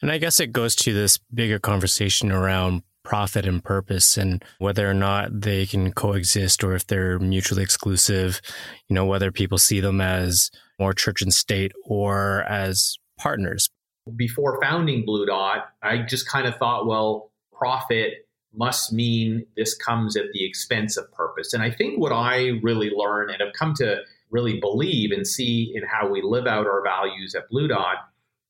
And 0.00 0.10
I 0.10 0.18
guess 0.18 0.40
it 0.40 0.52
goes 0.52 0.76
to 0.76 0.92
this 0.92 1.18
bigger 1.32 1.58
conversation 1.58 2.30
around 2.30 2.82
profit 3.04 3.46
and 3.46 3.64
purpose 3.64 4.16
and 4.18 4.44
whether 4.58 4.88
or 4.88 4.94
not 4.94 5.40
they 5.40 5.64
can 5.64 5.92
coexist 5.92 6.62
or 6.62 6.74
if 6.74 6.86
they're 6.86 7.18
mutually 7.18 7.62
exclusive, 7.62 8.40
you 8.88 8.94
know, 8.94 9.06
whether 9.06 9.32
people 9.32 9.56
see 9.56 9.80
them 9.80 10.00
as 10.00 10.50
more 10.78 10.92
church 10.92 11.22
and 11.22 11.32
state 11.32 11.72
or 11.84 12.42
as 12.42 12.98
partners. 13.18 13.70
Before 14.14 14.60
founding 14.60 15.04
Blue 15.04 15.26
Dot, 15.26 15.70
I 15.82 15.98
just 15.98 16.28
kind 16.28 16.46
of 16.46 16.56
thought, 16.56 16.86
well, 16.86 17.32
profit 17.52 18.28
must 18.54 18.92
mean 18.92 19.46
this 19.56 19.74
comes 19.74 20.16
at 20.16 20.26
the 20.32 20.44
expense 20.44 20.96
of 20.96 21.10
purpose. 21.12 21.52
And 21.52 21.62
I 21.62 21.70
think 21.70 21.98
what 21.98 22.12
I 22.12 22.58
really 22.62 22.90
learn 22.90 23.30
and 23.30 23.40
have 23.40 23.52
come 23.52 23.74
to 23.74 24.02
really 24.30 24.60
believe 24.60 25.10
and 25.10 25.26
see 25.26 25.72
in 25.74 25.82
how 25.84 26.08
we 26.08 26.22
live 26.22 26.46
out 26.46 26.66
our 26.66 26.82
values 26.82 27.34
at 27.34 27.48
Blue 27.48 27.68
Dot 27.68 27.96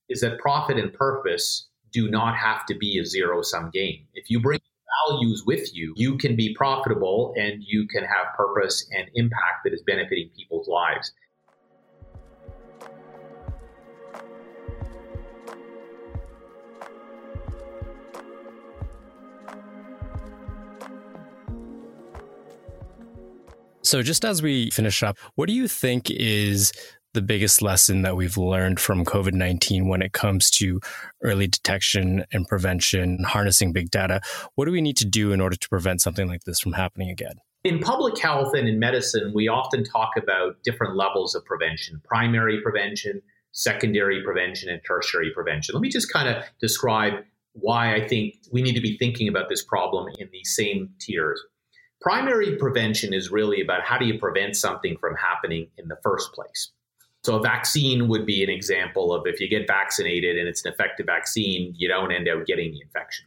is 0.09 0.21
that 0.21 0.39
profit 0.39 0.79
and 0.79 0.93
purpose 0.93 1.69
do 1.93 2.11
not 2.11 2.37
have 2.37 2.67
to 2.67 2.75
be 2.75 2.99
a 2.99 3.05
zero 3.05 3.43
sum 3.43 3.71
game. 3.73 4.07
If 4.15 4.31
you 4.31 4.41
bring 4.41 4.61
values 5.09 5.45
with 5.47 5.75
you, 5.75 5.95
you 5.97 6.19
can 6.19 6.37
be 6.37 6.55
profitable 6.55 7.35
and 7.37 7.63
you 7.67 7.87
can 7.89 8.03
have 8.03 8.35
purpose 8.37 8.89
and 8.97 9.09
impact 9.15 9.65
that 9.65 9.73
is 9.73 9.83
benefiting 9.87 10.31
people's 10.37 10.69
lives. 10.69 11.13
So, 23.83 24.03
just 24.03 24.25
as 24.25 24.43
we 24.43 24.71
finish 24.71 25.03
up, 25.03 25.19
what 25.37 25.47
do 25.47 25.55
you 25.55 25.69
think 25.69 26.11
is 26.11 26.73
the 27.15 27.23
biggest 27.23 27.63
lesson 27.63 28.03
that 28.03 28.17
we've 28.17 28.37
learned 28.37 28.81
from 28.81 29.05
COVID 29.05 29.33
19 29.33 29.89
when 29.89 30.03
it 30.03 30.13
comes 30.13 30.51
to 30.53 30.81
early 31.23 31.47
detection 31.47 32.25
and 32.33 32.47
prevention, 32.47 33.25
harnessing 33.25 33.73
big 33.73 33.91
data? 33.91 34.21
What 34.57 34.67
do 34.67 34.73
we 34.73 34.81
need 34.81 34.97
to 34.99 35.07
do 35.07 35.33
in 35.33 35.41
order 35.41 35.57
to 35.57 35.69
prevent 35.69 36.01
something 36.01 36.29
like 36.29 36.45
this 36.45 36.61
from 36.61 36.73
happening 36.73 37.11
again? 37.11 37.35
In 37.65 37.81
public 37.81 38.19
health 38.19 38.55
and 38.55 38.69
in 38.69 38.79
medicine, 38.79 39.33
we 39.35 39.49
often 39.49 39.85
talk 39.85 40.11
about 40.17 40.63
different 40.63 40.97
levels 40.97 41.35
of 41.35 41.45
prevention 41.45 42.01
primary 42.05 42.61
prevention, 42.63 43.23
secondary 43.53 44.23
prevention, 44.23 44.69
and 44.69 44.81
tertiary 44.87 45.31
prevention. 45.35 45.75
Let 45.75 45.83
me 45.83 45.89
just 45.89 46.13
kind 46.13 46.29
of 46.29 46.45
describe 46.61 47.15
why 47.53 47.95
I 47.95 48.07
think 48.07 48.35
we 48.53 48.63
need 48.63 48.75
to 48.75 48.81
be 48.81 48.97
thinking 48.99 49.29
about 49.29 49.49
this 49.49 49.65
problem 49.65 50.07
in 50.19 50.29
these 50.33 50.55
same 50.55 50.91
tiers. 51.01 51.41
Primary 52.01 52.57
prevention 52.57 53.13
is 53.13 53.31
really 53.31 53.61
about 53.61 53.83
how 53.83 53.99
do 53.99 54.07
you 54.07 54.19
prevent 54.19 54.57
something 54.57 54.97
from 54.99 55.17
happening 55.17 55.69
in 55.79 55.89
the 55.89 55.99
first 56.03 56.33
place. 56.33 56.71
So, 57.25 57.37
a 57.37 57.43
vaccine 57.43 58.07
would 58.09 58.25
be 58.25 58.45
an 58.45 58.51
example 58.51 59.13
of 59.13 59.27
if 59.27 59.41
you 59.41 59.49
get 59.49 59.67
vaccinated 59.67 60.39
and 60.39 60.49
it's 60.49 60.65
an 60.65 60.73
effective 60.73 61.07
vaccine, 61.07 61.75
you 61.77 61.89
don't 61.89 62.13
end 62.13 62.29
up 62.29 62.47
getting 62.47 62.71
the 62.71 62.81
infection. 62.81 63.27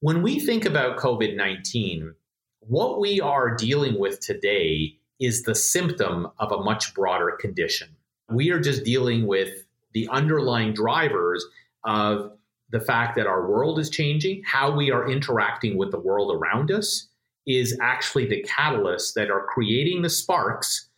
When 0.00 0.22
we 0.22 0.38
think 0.38 0.64
about 0.64 0.98
COVID 0.98 1.34
19, 1.34 2.14
what 2.60 3.00
we 3.00 3.20
are 3.20 3.56
dealing 3.56 3.98
with 3.98 4.20
today 4.20 4.96
is 5.18 5.42
the 5.42 5.54
symptom 5.54 6.28
of 6.38 6.52
a 6.52 6.62
much 6.62 6.94
broader 6.94 7.36
condition. 7.40 7.88
We 8.30 8.50
are 8.50 8.60
just 8.60 8.84
dealing 8.84 9.26
with 9.26 9.64
the 9.92 10.08
underlying 10.08 10.74
drivers 10.74 11.44
of 11.84 12.32
the 12.70 12.80
fact 12.80 13.16
that 13.16 13.26
our 13.26 13.50
world 13.50 13.80
is 13.80 13.90
changing, 13.90 14.42
how 14.46 14.70
we 14.70 14.92
are 14.92 15.10
interacting 15.10 15.76
with 15.76 15.90
the 15.90 15.98
world 15.98 16.30
around 16.32 16.70
us, 16.70 17.07
is 17.48 17.76
actually 17.80 18.26
the 18.26 18.44
catalysts 18.44 19.14
that 19.14 19.30
are 19.30 19.46
creating 19.46 20.02
the 20.02 20.10
sparks 20.10 20.90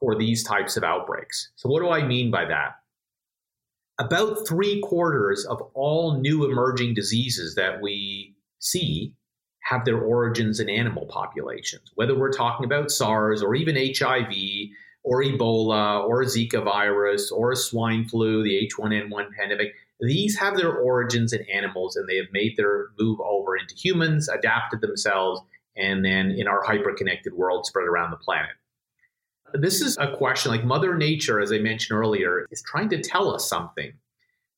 for 0.00 0.16
these 0.16 0.42
types 0.42 0.76
of 0.76 0.82
outbreaks. 0.82 1.50
So, 1.56 1.68
what 1.68 1.80
do 1.80 1.90
I 1.90 2.04
mean 2.04 2.30
by 2.30 2.46
that? 2.46 2.76
About 4.00 4.46
three 4.46 4.80
quarters 4.80 5.44
of 5.44 5.60
all 5.74 6.18
new 6.18 6.50
emerging 6.50 6.94
diseases 6.94 7.56
that 7.56 7.82
we 7.82 8.34
see 8.58 9.12
have 9.62 9.84
their 9.84 10.00
origins 10.00 10.60
in 10.60 10.70
animal 10.70 11.04
populations, 11.06 11.90
whether 11.96 12.18
we're 12.18 12.32
talking 12.32 12.64
about 12.64 12.90
SARS 12.90 13.42
or 13.42 13.54
even 13.54 13.76
HIV 13.76 14.32
or 15.04 15.22
Ebola 15.22 16.04
or 16.08 16.22
Zika 16.22 16.64
virus 16.64 17.30
or 17.30 17.54
swine 17.54 18.08
flu, 18.08 18.42
the 18.42 18.66
H1N1 18.66 19.26
pandemic. 19.38 19.74
These 20.00 20.38
have 20.38 20.56
their 20.56 20.72
origins 20.72 21.32
in 21.32 21.42
animals 21.52 21.96
and 21.96 22.08
they 22.08 22.16
have 22.16 22.32
made 22.32 22.56
their 22.56 22.86
move 22.98 23.20
over 23.20 23.56
into 23.56 23.74
humans, 23.74 24.28
adapted 24.28 24.80
themselves, 24.80 25.40
and 25.78 26.04
then 26.04 26.32
in 26.32 26.48
our 26.48 26.62
hyper-connected 26.62 27.32
world 27.32 27.64
spread 27.64 27.86
around 27.86 28.10
the 28.10 28.16
planet. 28.16 28.50
This 29.54 29.80
is 29.80 29.96
a 29.98 30.14
question 30.14 30.50
like 30.50 30.64
Mother 30.64 30.94
Nature, 30.96 31.40
as 31.40 31.52
I 31.52 31.58
mentioned 31.58 31.98
earlier, 31.98 32.44
is 32.50 32.62
trying 32.62 32.90
to 32.90 33.00
tell 33.00 33.34
us 33.34 33.48
something, 33.48 33.92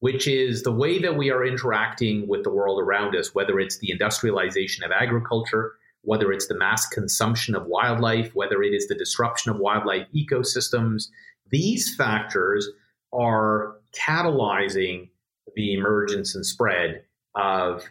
which 0.01 0.27
is 0.27 0.63
the 0.63 0.73
way 0.73 0.99
that 0.99 1.17
we 1.17 1.31
are 1.31 1.47
interacting 1.47 2.27
with 2.27 2.43
the 2.43 2.51
world 2.51 2.83
around 2.83 3.15
us, 3.15 3.35
whether 3.35 3.61
it's 3.61 3.79
the 3.79 3.93
industrialization 3.93 4.83
of 4.83 4.91
agriculture, 4.91 5.75
whether 6.03 6.33
it's 6.33 6.49
the 6.49 6.59
mass 6.59 6.87
consumption 6.89 7.55
of 7.55 7.67
wildlife, 7.67 8.35
whether 8.35 8.63
it 8.63 8.73
is 8.73 8.89
the 8.89 8.95
disruption 8.95 9.53
of 9.53 9.59
wildlife 9.59 10.07
ecosystems. 10.17 11.05
These 11.51 11.95
factors 11.95 12.69
are 13.13 13.77
catalyzing 13.93 15.11
the 15.55 15.75
emergence 15.75 16.35
and 16.35 16.47
spread 16.47 17.05
of 17.35 17.85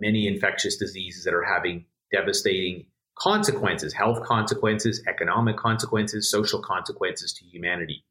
many 0.00 0.26
infectious 0.26 0.76
diseases 0.76 1.24
that 1.24 1.34
are 1.34 1.42
having 1.42 1.84
devastating 2.12 2.86
consequences 3.18 3.92
health 3.92 4.22
consequences, 4.22 5.02
economic 5.08 5.56
consequences, 5.56 6.30
social 6.30 6.60
consequences 6.60 7.32
to 7.32 7.44
humanity. 7.44 8.04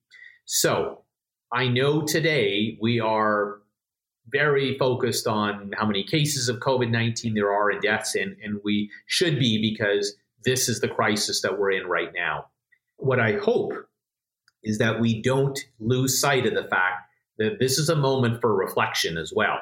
So 0.45 1.03
I 1.51 1.67
know 1.67 2.01
today 2.01 2.77
we 2.81 2.99
are 2.99 3.57
very 4.27 4.77
focused 4.77 5.27
on 5.27 5.71
how 5.77 5.85
many 5.85 6.03
cases 6.03 6.47
of 6.47 6.57
COVID 6.57 6.89
19 6.89 7.33
there 7.33 7.51
are 7.51 7.69
and 7.69 7.81
deaths, 7.81 8.15
and, 8.15 8.35
and 8.43 8.59
we 8.63 8.89
should 9.07 9.39
be 9.39 9.61
because 9.61 10.15
this 10.43 10.69
is 10.69 10.79
the 10.79 10.87
crisis 10.87 11.41
that 11.41 11.59
we're 11.59 11.71
in 11.71 11.87
right 11.87 12.11
now. 12.15 12.45
What 12.97 13.19
I 13.19 13.33
hope 13.33 13.73
is 14.63 14.77
that 14.77 14.99
we 14.99 15.21
don't 15.21 15.59
lose 15.79 16.19
sight 16.19 16.45
of 16.45 16.53
the 16.53 16.69
fact 16.69 17.01
that 17.37 17.57
this 17.59 17.77
is 17.77 17.89
a 17.89 17.95
moment 17.95 18.39
for 18.39 18.55
reflection 18.55 19.17
as 19.17 19.33
well. 19.35 19.57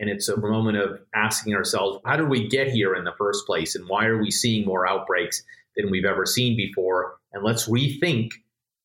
And 0.00 0.08
it's 0.08 0.30
a 0.30 0.36
moment 0.38 0.78
of 0.78 0.98
asking 1.14 1.54
ourselves, 1.54 2.00
how 2.06 2.16
did 2.16 2.30
we 2.30 2.48
get 2.48 2.68
here 2.68 2.94
in 2.94 3.04
the 3.04 3.12
first 3.18 3.44
place? 3.44 3.74
And 3.74 3.86
why 3.86 4.06
are 4.06 4.20
we 4.20 4.30
seeing 4.30 4.66
more 4.66 4.88
outbreaks 4.88 5.42
than 5.76 5.90
we've 5.90 6.06
ever 6.06 6.24
seen 6.24 6.56
before? 6.56 7.18
And 7.34 7.44
let's 7.44 7.68
rethink 7.68 8.30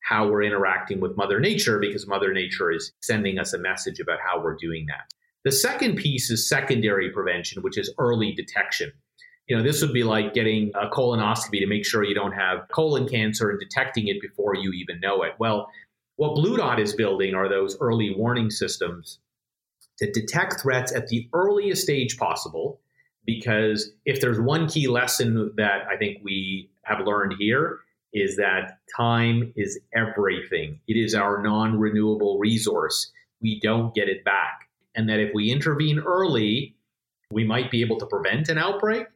how 0.01 0.27
we're 0.27 0.43
interacting 0.43 0.99
with 0.99 1.15
Mother 1.15 1.39
Nature 1.39 1.79
because 1.79 2.05
Mother 2.05 2.33
Nature 2.33 2.69
is 2.69 2.91
sending 3.01 3.39
us 3.39 3.53
a 3.53 3.57
message 3.57 4.01
about 4.01 4.19
how 4.19 4.43
we're 4.43 4.57
doing 4.57 4.87
that. 4.87 5.09
The 5.45 5.53
second 5.53 5.95
piece 5.95 6.29
is 6.29 6.49
secondary 6.49 7.09
prevention, 7.09 7.63
which 7.63 7.77
is 7.77 7.93
early 7.97 8.33
detection. 8.33 8.91
You 9.47 9.55
know, 9.55 9.63
this 9.63 9.81
would 9.81 9.93
be 9.93 10.03
like 10.03 10.33
getting 10.33 10.71
a 10.75 10.89
colonoscopy 10.89 11.59
to 11.59 11.67
make 11.67 11.85
sure 11.85 12.03
you 12.03 12.13
don't 12.13 12.33
have 12.33 12.67
colon 12.73 13.07
cancer 13.07 13.49
and 13.49 13.59
detecting 13.59 14.09
it 14.09 14.19
before 14.19 14.55
you 14.55 14.71
even 14.73 14.99
know 14.99 15.23
it. 15.23 15.33
Well, 15.39 15.69
what 16.17 16.35
Blue 16.35 16.57
Dot 16.57 16.79
is 16.79 16.93
building 16.93 17.35
are 17.35 17.47
those 17.47 17.77
early 17.79 18.13
warning 18.17 18.49
systems 18.49 19.19
to 19.99 20.11
detect 20.11 20.61
threats 20.61 20.91
at 20.93 21.07
the 21.07 21.29
earliest 21.33 21.81
stage 21.81 22.17
possible. 22.17 22.79
Because 23.25 23.91
if 24.05 24.21
there's 24.21 24.39
one 24.39 24.67
key 24.67 24.87
lesson 24.87 25.51
that 25.57 25.87
I 25.89 25.97
think 25.97 26.19
we 26.23 26.69
have 26.83 27.05
learned 27.05 27.35
here, 27.39 27.79
is 28.13 28.37
that 28.37 28.79
time 28.95 29.51
is 29.55 29.79
everything. 29.93 30.79
It 30.87 30.93
is 30.93 31.13
our 31.13 31.43
non 31.43 31.77
renewable 31.77 32.39
resource. 32.39 33.11
We 33.41 33.59
don't 33.59 33.93
get 33.93 34.07
it 34.07 34.23
back. 34.23 34.69
And 34.95 35.09
that 35.09 35.19
if 35.19 35.31
we 35.33 35.51
intervene 35.51 35.99
early, 35.99 36.75
we 37.31 37.43
might 37.43 37.69
be 37.69 37.81
able 37.81 37.97
to 37.99 38.05
prevent 38.05 38.47
an 38.47 38.57
outbreak, 38.57 39.07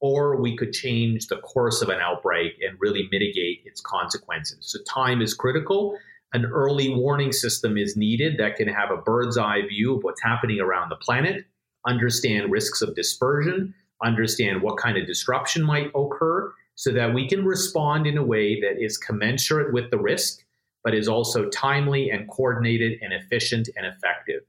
or 0.00 0.40
we 0.40 0.56
could 0.56 0.72
change 0.72 1.28
the 1.28 1.36
course 1.36 1.80
of 1.82 1.88
an 1.88 2.00
outbreak 2.00 2.54
and 2.66 2.76
really 2.80 3.08
mitigate 3.12 3.62
its 3.64 3.80
consequences. 3.80 4.58
So, 4.60 4.80
time 4.82 5.22
is 5.22 5.34
critical 5.34 5.96
an 6.32 6.44
early 6.46 6.94
warning 6.94 7.32
system 7.32 7.78
is 7.78 7.96
needed 7.96 8.36
that 8.38 8.56
can 8.56 8.68
have 8.68 8.90
a 8.90 9.00
bird's 9.00 9.38
eye 9.38 9.62
view 9.66 9.96
of 9.96 10.04
what's 10.04 10.22
happening 10.22 10.60
around 10.60 10.90
the 10.90 10.96
planet, 10.96 11.46
understand 11.86 12.52
risks 12.52 12.82
of 12.82 12.94
dispersion, 12.94 13.74
understand 14.02 14.62
what 14.62 14.76
kind 14.76 14.98
of 14.98 15.06
disruption 15.06 15.62
might 15.62 15.90
occur, 15.94 16.52
so 16.74 16.92
that 16.92 17.14
we 17.14 17.28
can 17.28 17.44
respond 17.44 18.06
in 18.06 18.18
a 18.18 18.22
way 18.22 18.60
that 18.60 18.82
is 18.82 18.98
commensurate 18.98 19.72
with 19.72 19.90
the 19.90 19.98
risk, 19.98 20.44
but 20.84 20.94
is 20.94 21.08
also 21.08 21.48
timely 21.48 22.10
and 22.10 22.28
coordinated 22.28 22.98
and 23.00 23.12
efficient 23.12 23.68
and 23.76 23.86
effective. 23.86 24.42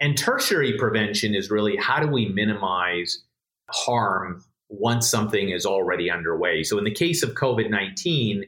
And 0.00 0.18
tertiary 0.18 0.76
prevention 0.76 1.34
is 1.34 1.50
really 1.50 1.76
how 1.76 2.00
do 2.00 2.08
we 2.08 2.28
minimize 2.28 3.22
harm 3.70 4.44
once 4.68 5.08
something 5.08 5.50
is 5.50 5.64
already 5.64 6.10
underway? 6.10 6.64
So, 6.64 6.76
in 6.76 6.84
the 6.84 6.90
case 6.90 7.22
of 7.22 7.30
COVID 7.30 7.70
19, 7.70 8.44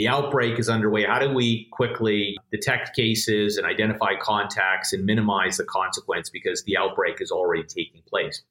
the 0.00 0.08
outbreak 0.08 0.58
is 0.58 0.70
underway. 0.70 1.04
How 1.04 1.18
do 1.18 1.30
we 1.30 1.68
quickly 1.72 2.34
detect 2.50 2.96
cases 2.96 3.58
and 3.58 3.66
identify 3.66 4.16
contacts 4.18 4.94
and 4.94 5.04
minimize 5.04 5.58
the 5.58 5.64
consequence 5.64 6.30
because 6.30 6.64
the 6.64 6.74
outbreak 6.78 7.20
is 7.20 7.30
already 7.30 7.64
taking 7.64 8.00
place? 8.08 8.42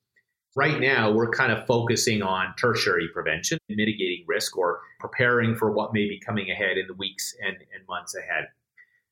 Right 0.56 0.80
now, 0.80 1.12
we're 1.12 1.32
kind 1.32 1.52
of 1.52 1.66
focusing 1.66 2.22
on 2.22 2.54
tertiary 2.56 3.08
prevention, 3.12 3.58
mitigating 3.68 4.26
risk, 4.28 4.56
or 4.60 4.82
preparing 5.00 5.56
for 5.56 5.72
what 5.72 5.92
may 5.92 6.08
be 6.08 6.22
coming 6.24 6.52
ahead 6.52 6.78
in 6.78 6.86
the 6.86 6.94
weeks 6.94 7.34
and, 7.44 7.58
and 7.58 7.88
months 7.88 8.14
ahead. 8.14 8.50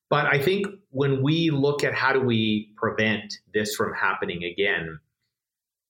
But 0.08 0.26
I 0.26 0.40
think 0.40 0.68
when 0.90 1.24
we 1.24 1.50
look 1.50 1.82
at 1.82 1.92
how 1.92 2.12
do 2.12 2.20
we 2.20 2.72
prevent 2.76 3.34
this 3.52 3.74
from 3.74 3.92
happening 3.94 4.44
again, 4.44 5.00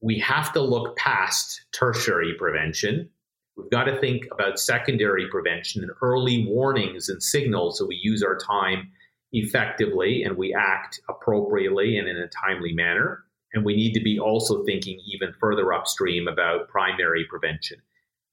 we 0.00 0.18
have 0.20 0.50
to 0.54 0.62
look 0.62 0.96
past 0.96 1.66
tertiary 1.72 2.32
prevention 2.38 3.10
We've 3.58 3.70
got 3.70 3.84
to 3.84 3.98
think 3.98 4.22
about 4.30 4.60
secondary 4.60 5.28
prevention 5.28 5.82
and 5.82 5.90
early 6.00 6.46
warnings 6.46 7.08
and 7.08 7.20
signals 7.20 7.78
so 7.78 7.86
we 7.86 7.98
use 8.00 8.22
our 8.22 8.38
time 8.38 8.92
effectively 9.32 10.22
and 10.22 10.36
we 10.36 10.54
act 10.54 11.00
appropriately 11.08 11.98
and 11.98 12.08
in 12.08 12.16
a 12.16 12.28
timely 12.28 12.72
manner. 12.72 13.24
And 13.52 13.64
we 13.64 13.74
need 13.74 13.94
to 13.94 14.00
be 14.00 14.20
also 14.20 14.64
thinking 14.64 15.00
even 15.12 15.34
further 15.40 15.72
upstream 15.72 16.28
about 16.28 16.68
primary 16.68 17.26
prevention. 17.28 17.78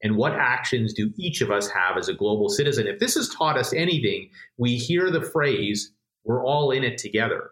And 0.04 0.16
what 0.16 0.34
actions 0.34 0.94
do 0.94 1.12
each 1.18 1.42
of 1.42 1.50
us 1.50 1.70
have 1.70 1.98
as 1.98 2.08
a 2.08 2.14
global 2.14 2.48
citizen? 2.48 2.86
If 2.86 3.00
this 3.00 3.16
has 3.16 3.30
taught 3.30 3.58
us 3.58 3.74
anything, 3.74 4.30
we 4.58 4.76
hear 4.76 5.10
the 5.10 5.22
phrase, 5.22 5.92
we're 6.24 6.46
all 6.46 6.70
in 6.70 6.84
it 6.84 7.00
together. 7.00 7.52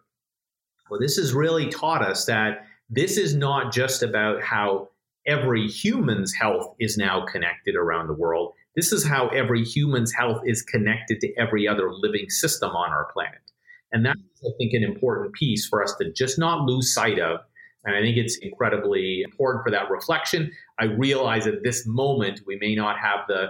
Well, 0.92 1.00
this 1.00 1.16
has 1.16 1.34
really 1.34 1.70
taught 1.70 2.04
us 2.04 2.26
that 2.26 2.68
this 2.90 3.18
is 3.18 3.34
not 3.34 3.74
just 3.74 4.04
about 4.04 4.44
how 4.44 4.90
every 5.26 5.68
human's 5.68 6.34
health 6.34 6.76
is 6.80 6.98
now 6.98 7.26
connected 7.26 7.76
around 7.76 8.08
the 8.08 8.14
world. 8.14 8.54
This 8.76 8.92
is 8.92 9.06
how 9.06 9.28
every 9.30 9.64
human's 9.64 10.14
health 10.14 10.42
is 10.46 10.62
connected 10.64 11.20
to 11.22 11.34
every 11.38 11.68
other 11.68 11.92
living 11.92 12.30
system 12.30 12.72
on 12.72 12.92
our 12.92 13.12
planet. 13.14 13.40
And 13.92 14.06
that's, 14.06 14.20
I 14.20 14.50
think, 14.58 14.74
an 14.74 14.84
important 14.84 15.34
piece 15.34 15.68
for 15.68 15.84
us 15.84 15.96
to 16.02 16.12
just 16.12 16.40
not 16.40 16.66
lose 16.66 16.94
sight 16.94 17.20
of. 17.20 17.40
And 17.86 17.96
I 17.96 18.02
think 18.02 18.18
it's 18.18 18.38
incredibly 18.38 19.22
important 19.22 19.64
for 19.64 19.72
that 19.72 19.90
reflection. 19.90 20.52
I 20.80 20.86
realize 20.86 21.46
at 21.46 21.64
this 21.64 21.86
moment 21.86 22.42
we 22.48 22.58
may 22.58 22.76
not 22.76 22.98
have 23.00 23.22
the 23.28 23.50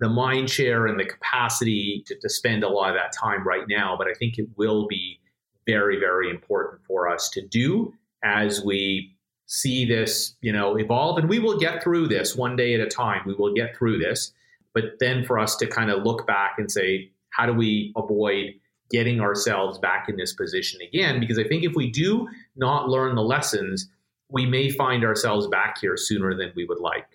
the 0.00 0.08
mind 0.08 0.50
share 0.50 0.86
and 0.86 0.98
the 0.98 1.04
capacity 1.04 2.02
to, 2.06 2.18
to 2.20 2.28
spend 2.28 2.64
a 2.64 2.68
lot 2.68 2.90
of 2.90 2.96
that 2.96 3.12
time 3.12 3.46
right 3.46 3.62
now, 3.68 3.94
but 3.96 4.08
I 4.08 4.14
think 4.14 4.38
it 4.38 4.48
will 4.56 4.88
be 4.88 5.20
very, 5.66 6.00
very 6.00 6.30
important 6.30 6.82
for 6.84 7.08
us 7.08 7.30
to 7.30 7.46
do 7.46 7.92
as 8.24 8.64
we 8.64 9.13
see 9.46 9.84
this, 9.84 10.34
you 10.40 10.52
know, 10.52 10.76
evolve. 10.76 11.18
And 11.18 11.28
we 11.28 11.38
will 11.38 11.58
get 11.58 11.82
through 11.82 12.08
this 12.08 12.34
one 12.36 12.56
day 12.56 12.74
at 12.74 12.80
a 12.80 12.86
time. 12.86 13.22
We 13.26 13.34
will 13.34 13.54
get 13.54 13.76
through 13.76 13.98
this. 13.98 14.32
But 14.72 14.98
then 15.00 15.24
for 15.24 15.38
us 15.38 15.56
to 15.56 15.66
kind 15.66 15.90
of 15.90 16.02
look 16.02 16.26
back 16.26 16.54
and 16.58 16.70
say, 16.70 17.10
how 17.30 17.46
do 17.46 17.52
we 17.52 17.92
avoid 17.96 18.54
getting 18.90 19.20
ourselves 19.20 19.78
back 19.78 20.08
in 20.08 20.16
this 20.16 20.32
position 20.32 20.80
again? 20.82 21.20
Because 21.20 21.38
I 21.38 21.44
think 21.44 21.64
if 21.64 21.74
we 21.74 21.90
do 21.90 22.28
not 22.56 22.88
learn 22.88 23.14
the 23.14 23.22
lessons, 23.22 23.88
we 24.30 24.46
may 24.46 24.70
find 24.70 25.04
ourselves 25.04 25.46
back 25.46 25.78
here 25.80 25.96
sooner 25.96 26.34
than 26.34 26.52
we 26.56 26.64
would 26.64 26.80
like. 26.80 27.06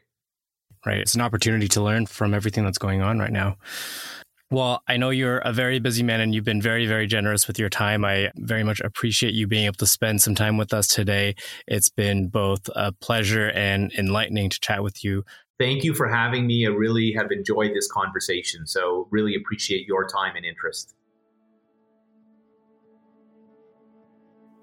Right. 0.85 0.99
It's 0.99 1.15
an 1.15 1.21
opportunity 1.21 1.67
to 1.69 1.81
learn 1.81 2.05
from 2.05 2.33
everything 2.33 2.63
that's 2.63 2.77
going 2.77 3.01
on 3.01 3.19
right 3.19 3.31
now. 3.31 3.57
Well, 4.51 4.81
I 4.87 4.97
know 4.97 5.11
you're 5.11 5.37
a 5.37 5.53
very 5.53 5.77
busy 5.77 6.01
man 6.01 6.21
and 6.21 6.33
you've 6.33 6.43
been 6.43 6.61
very, 6.61 6.87
very 6.87 7.05
generous 7.05 7.47
with 7.47 7.59
your 7.59 7.69
time. 7.69 8.03
I 8.03 8.31
very 8.35 8.63
much 8.63 8.79
appreciate 8.79 9.35
you 9.35 9.45
being 9.45 9.65
able 9.65 9.75
to 9.75 9.85
spend 9.85 10.23
some 10.23 10.33
time 10.33 10.57
with 10.57 10.73
us 10.73 10.87
today. 10.87 11.35
It's 11.67 11.89
been 11.89 12.29
both 12.29 12.67
a 12.75 12.91
pleasure 12.91 13.51
and 13.51 13.93
enlightening 13.93 14.49
to 14.49 14.59
chat 14.59 14.81
with 14.81 15.03
you. 15.03 15.23
Thank 15.59 15.83
you 15.83 15.93
for 15.93 16.07
having 16.07 16.47
me. 16.47 16.65
I 16.65 16.71
really 16.71 17.13
have 17.15 17.31
enjoyed 17.31 17.75
this 17.75 17.87
conversation. 17.91 18.65
So, 18.65 19.07
really 19.11 19.35
appreciate 19.35 19.85
your 19.85 20.07
time 20.07 20.35
and 20.35 20.45
interest. 20.45 20.95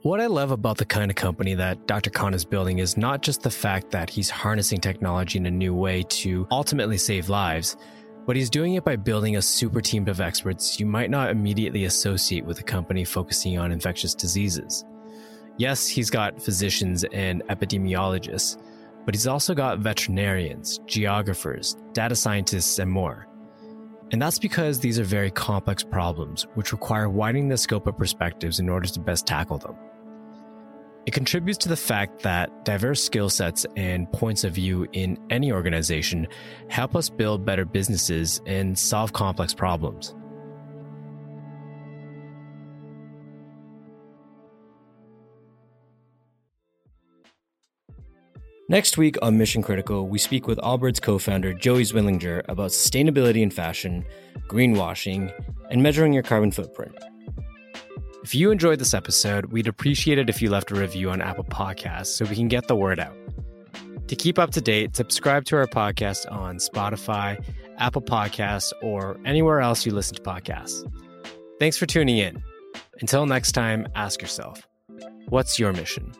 What 0.02 0.20
I 0.20 0.26
love 0.26 0.50
about 0.50 0.78
the 0.78 0.84
kind 0.84 1.10
of 1.10 1.16
company 1.16 1.54
that 1.54 1.86
Dr. 1.86 2.10
Khan 2.10 2.32
is 2.32 2.44
building 2.44 2.78
is 2.78 2.96
not 2.96 3.22
just 3.22 3.42
the 3.42 3.50
fact 3.50 3.90
that 3.90 4.08
he's 4.08 4.30
harnessing 4.30 4.80
technology 4.80 5.38
in 5.38 5.46
a 5.46 5.50
new 5.50 5.74
way 5.74 6.04
to 6.04 6.46
ultimately 6.50 6.96
save 6.96 7.28
lives 7.28 7.76
but 8.26 8.36
he's 8.36 8.50
doing 8.50 8.74
it 8.74 8.84
by 8.84 8.96
building 8.96 9.36
a 9.36 9.42
super 9.42 9.80
team 9.80 10.06
of 10.08 10.20
experts 10.20 10.78
you 10.80 10.84
might 10.84 11.10
not 11.10 11.30
immediately 11.30 11.84
associate 11.84 12.44
with 12.44 12.58
a 12.58 12.64
company 12.64 13.04
focusing 13.04 13.56
on 13.58 13.72
infectious 13.72 14.14
diseases. 14.14 14.84
Yes, 15.56 15.86
he's 15.86 16.10
got 16.10 16.42
physicians 16.42 17.04
and 17.04 17.42
epidemiologists, 17.44 18.60
but 19.04 19.14
he's 19.14 19.26
also 19.26 19.54
got 19.54 19.78
veterinarians, 19.78 20.78
geographers, 20.86 21.76
data 21.92 22.16
scientists, 22.16 22.78
and 22.78 22.90
more. 22.90 23.26
And 24.12 24.20
that's 24.20 24.38
because 24.38 24.80
these 24.80 24.98
are 24.98 25.04
very 25.04 25.30
complex 25.30 25.82
problems, 25.82 26.46
which 26.54 26.72
require 26.72 27.08
widening 27.08 27.48
the 27.48 27.56
scope 27.56 27.86
of 27.86 27.96
perspectives 27.96 28.60
in 28.60 28.68
order 28.68 28.86
to 28.88 29.00
best 29.00 29.26
tackle 29.26 29.58
them. 29.58 29.76
It 31.06 31.14
contributes 31.14 31.58
to 31.58 31.68
the 31.68 31.76
fact 31.76 32.22
that 32.22 32.64
diverse 32.64 33.00
skill 33.00 33.30
sets 33.30 33.64
and 33.76 34.10
points 34.12 34.42
of 34.42 34.52
view 34.54 34.88
in 34.92 35.16
any 35.30 35.52
organization 35.52 36.26
help 36.68 36.96
us 36.96 37.08
build 37.08 37.44
better 37.44 37.64
businesses 37.64 38.40
and 38.44 38.76
solve 38.76 39.12
complex 39.12 39.54
problems. 39.54 40.16
Next 48.68 48.98
week 48.98 49.16
on 49.22 49.38
Mission 49.38 49.62
Critical, 49.62 50.08
we 50.08 50.18
speak 50.18 50.48
with 50.48 50.58
Allbirds 50.58 51.00
co 51.00 51.18
founder 51.18 51.54
Joey 51.54 51.84
Zwillinger 51.84 52.42
about 52.48 52.70
sustainability 52.70 53.42
in 53.42 53.50
fashion, 53.52 54.04
greenwashing, 54.48 55.32
and 55.70 55.84
measuring 55.84 56.12
your 56.12 56.24
carbon 56.24 56.50
footprint. 56.50 56.96
If 58.26 58.34
you 58.34 58.50
enjoyed 58.50 58.80
this 58.80 58.92
episode, 58.92 59.52
we'd 59.52 59.68
appreciate 59.68 60.18
it 60.18 60.28
if 60.28 60.42
you 60.42 60.50
left 60.50 60.72
a 60.72 60.74
review 60.74 61.10
on 61.10 61.22
Apple 61.22 61.44
Podcasts 61.44 62.08
so 62.08 62.24
we 62.24 62.34
can 62.34 62.48
get 62.48 62.66
the 62.66 62.74
word 62.74 62.98
out. 62.98 63.14
To 64.08 64.16
keep 64.16 64.36
up 64.36 64.50
to 64.50 64.60
date, 64.60 64.96
subscribe 64.96 65.44
to 65.44 65.56
our 65.58 65.68
podcast 65.68 66.28
on 66.32 66.56
Spotify, 66.56 67.40
Apple 67.78 68.02
Podcasts, 68.02 68.72
or 68.82 69.16
anywhere 69.24 69.60
else 69.60 69.86
you 69.86 69.92
listen 69.92 70.16
to 70.16 70.22
podcasts. 70.22 70.92
Thanks 71.60 71.76
for 71.76 71.86
tuning 71.86 72.18
in. 72.18 72.42
Until 73.00 73.26
next 73.26 73.52
time, 73.52 73.86
ask 73.94 74.20
yourself 74.20 74.66
what's 75.28 75.60
your 75.60 75.72
mission? 75.72 76.12